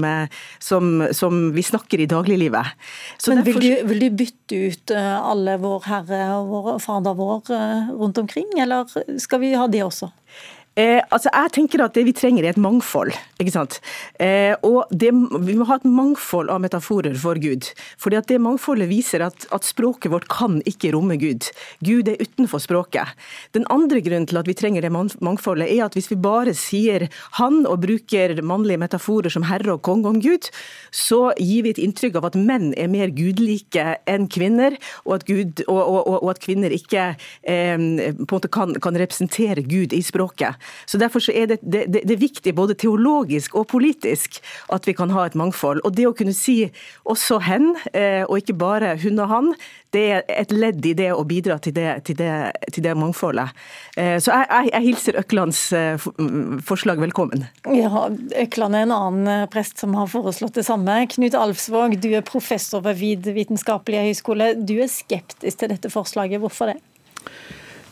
[0.60, 2.76] som, som vi snakker i dagliglivet.
[3.18, 7.16] Så Men vil, du, vil, du, bytte ut eh, alle Vår Herre og vår Fader
[7.18, 8.90] vår eh, rundt omkring, eller
[9.22, 10.12] skal vi ha det også?
[10.76, 13.16] Eh, altså jeg tenker at Det vi trenger er et mangfold.
[13.40, 13.80] ikke sant?
[14.20, 17.72] Eh, og det, Vi må ha et mangfold av metaforer for Gud.
[17.98, 21.48] Fordi at Det mangfoldet viser at, at, språket vårt kan ikke romme Gud.
[21.80, 23.08] Gud er utenfor språket.
[23.54, 27.08] Den andre grunnen til at vi trenger det mangfoldet, er at hvis vi bare sier
[27.40, 30.52] han og bruker mannlige metaforer som herre og konge om Gud,
[30.92, 35.26] så gir vi et inntrykk av at menn er mer gudlike enn kvinner, og at,
[35.26, 39.96] Gud, og, og, og at kvinner ikke eh, på en måte kan, kan representere Gud
[39.96, 40.60] i språket.
[40.86, 44.40] Så Derfor så er det, det, det, er viktig både teologisk og politisk
[44.74, 45.84] at vi kan ha et mangfold.
[45.86, 46.72] Og Det å kunne si
[47.06, 49.52] også hen, eh, og ikke bare hun og han,
[49.96, 52.32] det er et ledd i det å bidra til det, til det,
[52.74, 53.56] til det mangfoldet.
[53.96, 56.08] Eh, så jeg, jeg, jeg hilser Øklands eh,
[56.68, 57.46] forslag velkommen.
[57.72, 58.08] Ja,
[58.46, 60.98] Økland er en annen prest som har foreslått det samme.
[61.16, 64.54] Knut Alfsvåg, du er professor ved Vid vitenskapelige høgskole.
[64.60, 66.42] Du er skeptisk til dette forslaget.
[66.44, 66.80] Hvorfor det?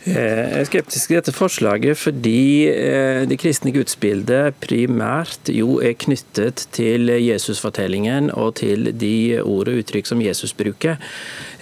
[0.03, 5.95] Eh, jeg er skeptisk til dette forslaget fordi eh, det kristne gudsbildet primært jo er
[5.95, 10.99] knyttet til Jesusfortellingen og til de ord og uttrykk som Jesus bruker.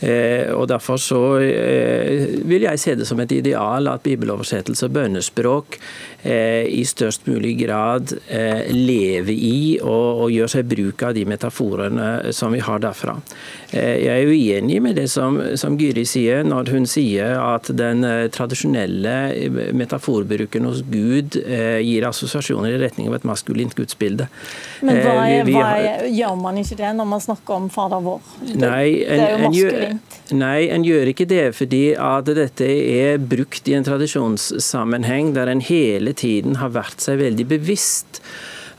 [0.01, 5.77] Eh, og Derfor så vil jeg se det som et ideal at bibeloversettelse og bønnespråk
[6.23, 8.13] i størst mulig grad
[8.69, 13.17] lever i og, gjør seg bruk av de metaforene som vi har derfra.
[13.72, 18.03] Jeg er uenig med det som, som Gyri sier, når hun sier at den
[18.34, 19.15] tradisjonelle
[19.78, 24.28] metaforbruken hos Gud eh, gir assosiasjoner i retning av et maskulint gudsbilde.
[24.82, 28.03] Men hva, eh, er, hva er, gjør man ikke det når man snakker om Fader
[28.05, 28.22] vår?
[28.43, 30.17] Det, nei, en, det er jo maskulint.
[30.22, 35.51] En, nei, en gjør ikke det fordi at dette er brukt i en tradisjonssammenheng der
[35.51, 38.22] en hele tiden har vært seg veldig bevisst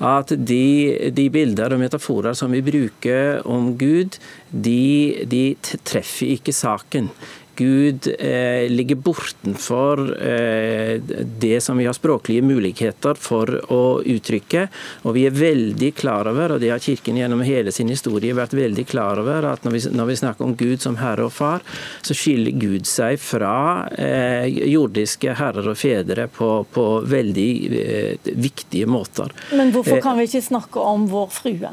[0.03, 4.19] at de, de, bilder og metaforer som vi bruker om Gud,
[4.51, 5.45] de, de
[5.87, 7.11] treffer ikke saken.
[7.57, 11.01] Gud eh, ligger bortenfor eh,
[11.41, 14.67] det som vi har språklige muligheter for å uttrykke.
[15.05, 18.57] Og vi er veldig klar over, og det har Kirken gjennom hele sin historie vært
[18.57, 21.65] veldig klar over, at når vi, når vi snakker om Gud som herre og far,
[22.03, 23.55] så skiller Gud seg fra
[23.99, 27.51] eh, jordiske herrer og fedre på, på veldig
[27.85, 29.33] eh, viktige måter.
[29.53, 31.73] Men hvorfor kan vi ikke snakke om vår frue?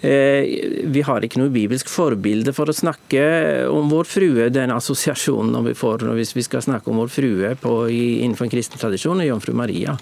[0.00, 0.46] Eh,
[0.88, 3.24] vi har ikke noe bibelsk forbilde for å snakke
[3.68, 7.74] om vår frue, den assosiasjonen vi får hvis vi skal snakke om vår frue på,
[7.92, 9.96] innenfor en kristen tradisjon, er jomfru Maria.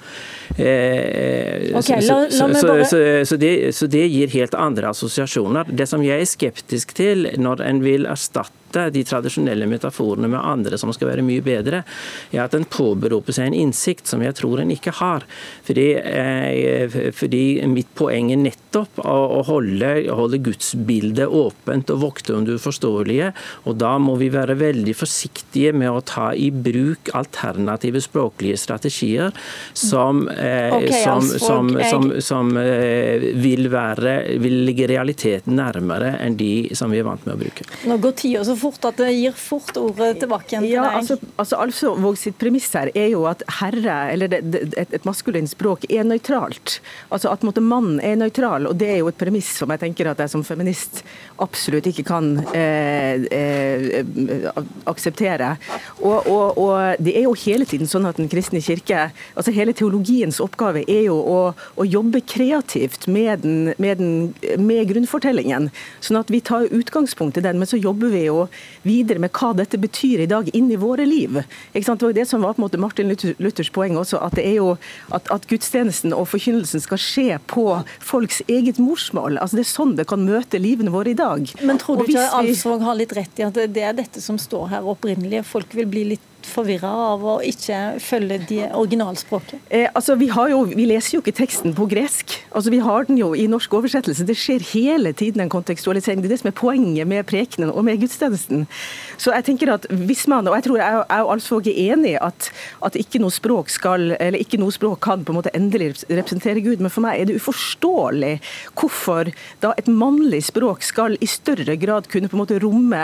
[3.74, 5.64] Så det gir helt andre assosiasjoner.
[5.70, 10.40] Det som jeg er skeptisk til når en vil erstatte erstatte de tradisjonelle metaforene med
[10.40, 11.84] andre som skal være mye bedre,
[12.32, 15.24] er at en påberoper seg en innsikt som jeg tror en ikke har.
[15.64, 22.44] Fordi, eh, fordi mitt poeng er nettopp å, holde, holde gudsbildet åpent og vokte om
[22.44, 23.32] det uforståelige.
[23.66, 29.32] Og da må vi være veldig forsiktige med å ta i bruk alternative språklige strategier
[29.72, 36.36] som, eh, okay, som, som, som, som eh, vil, være, vil ligge realiteten nærmere enn
[36.38, 37.66] de som vi er vant med å bruke.
[37.88, 40.98] Nå går tida så fort at det gir fort ordet tilbake igjen til ja, deg.
[41.00, 45.08] Altså, altså Alfsvåg sitt premiss her er jo at herre, eller det, det, et, et
[45.08, 46.78] maskulint språk, er nøytralt.
[47.14, 50.10] Altså at måtte, mannen er nøytral, og det er jo et premiss som jeg tenker
[50.10, 51.02] at jeg som feminist
[51.42, 54.48] absolutt ikke kan eh, eh,
[54.88, 55.54] akseptere.
[56.00, 59.74] Og, og, og, det er jo hele tiden sånn at Den kristne kirke, altså hele
[59.76, 61.38] teologiens oppgave er jo å,
[61.78, 65.70] å jobbe kreativt med, den, med, den, med grunnfortellingen,
[66.02, 67.60] sånn at vi tar utgangspunkt i den.
[67.60, 68.47] Men så jobber vi jo
[68.86, 71.40] videre med hva dette betyr i dag inn i våre liv.
[71.72, 74.58] Det var det som var på en måte Martin Luthers poeng også, at, det er
[74.58, 74.70] jo,
[75.14, 77.66] at, at gudstjenesten og forkynnelsen skal skje på
[78.04, 79.38] folks eget morsmål.
[79.38, 81.48] Altså Det er sånn det kan møte livene våre i dag.
[81.62, 84.72] Men tror du ikke Alfsvåg har litt rett i at det er dette som står
[84.74, 85.44] her opprinnelig?
[85.48, 89.60] Folk vil bli litt forvirra av å ikke følge de originalspråket?
[89.70, 92.38] Eh, altså, vi, jo, vi, leser jo ikke teksten på gresk.
[92.50, 94.26] Altså, vi har den jo i norsk oversettelse.
[94.28, 96.22] Det skjer hele tiden en kontekstualisering.
[96.22, 98.66] Det er det som er poenget med prekenen og med gudstjenesten.
[99.18, 102.14] Så jeg tenker at hvis man, og jeg tror jeg, jeg og Alsvåg er enig
[102.22, 102.50] at,
[102.86, 106.62] at ikke noe språk skal, eller ikke noe språk kan på en måte endelig representere
[106.64, 108.34] Gud, men for meg er det uforståelig
[108.78, 109.32] hvorfor
[109.62, 113.02] da et mannlig språk skal i større grad kunne på en måte romme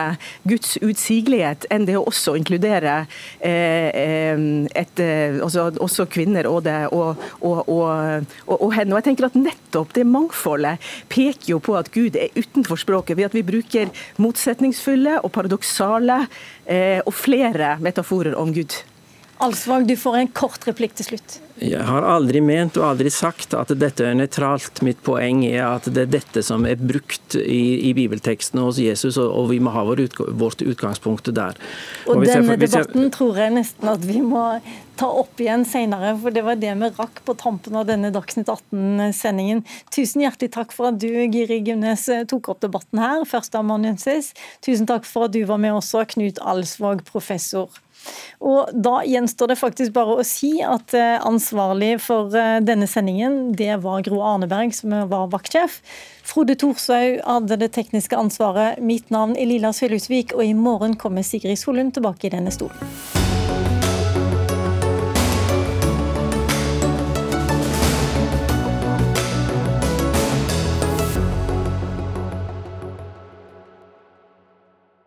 [0.48, 3.04] Guds utsigelighet enn det å også inkludere
[3.40, 8.94] et, eh, også, også, kvinner og, det, og, og, og, henne.
[8.94, 10.82] Og jeg tenker at Nettopp det mangfoldet
[11.12, 16.24] peker jo på at Gud er utenfor språket, ved at vi bruker motsetningsfulle og paradoksale
[16.66, 18.82] eh, og flere metaforer om Gud.
[19.42, 21.40] Alsvang, du får en kort replikk til slutt.
[21.62, 24.80] Jeg har aldri ment og aldri sagt at dette er nøytralt.
[24.86, 29.18] Mitt poeng er at det er dette som er brukt i, i bibeltekstene hos Jesus,
[29.22, 31.58] og, vi må ha vår utg vårt utgangspunkt der.
[32.08, 33.12] Og, og Denne jeg, debatten jeg...
[33.14, 34.42] tror jeg nesten at vi må
[34.98, 38.50] ta opp igjen senere, for det var det vi rakk på tampen av denne Dagsnytt
[38.50, 39.62] 18-sendingen.
[39.94, 44.32] Tusen hjertelig takk for at du, Giri Gimnes, tok opp debatten her, førsteamanuensis.
[44.64, 47.70] Tusen takk for at du var med også, Knut Alsvåg, professor.
[48.44, 53.52] Og Da gjenstår det faktisk bare å si at eh, ansvarlig for eh, denne sendingen,
[53.56, 55.80] det var Gro Arneberg, som var vaktsjef.
[56.24, 58.80] Frode Thorshaug hadde det tekniske ansvaret.
[58.84, 63.23] Mitt navn er Lilla Sølhusvik, og i morgen kommer Sigrid Solund tilbake i denne stolen.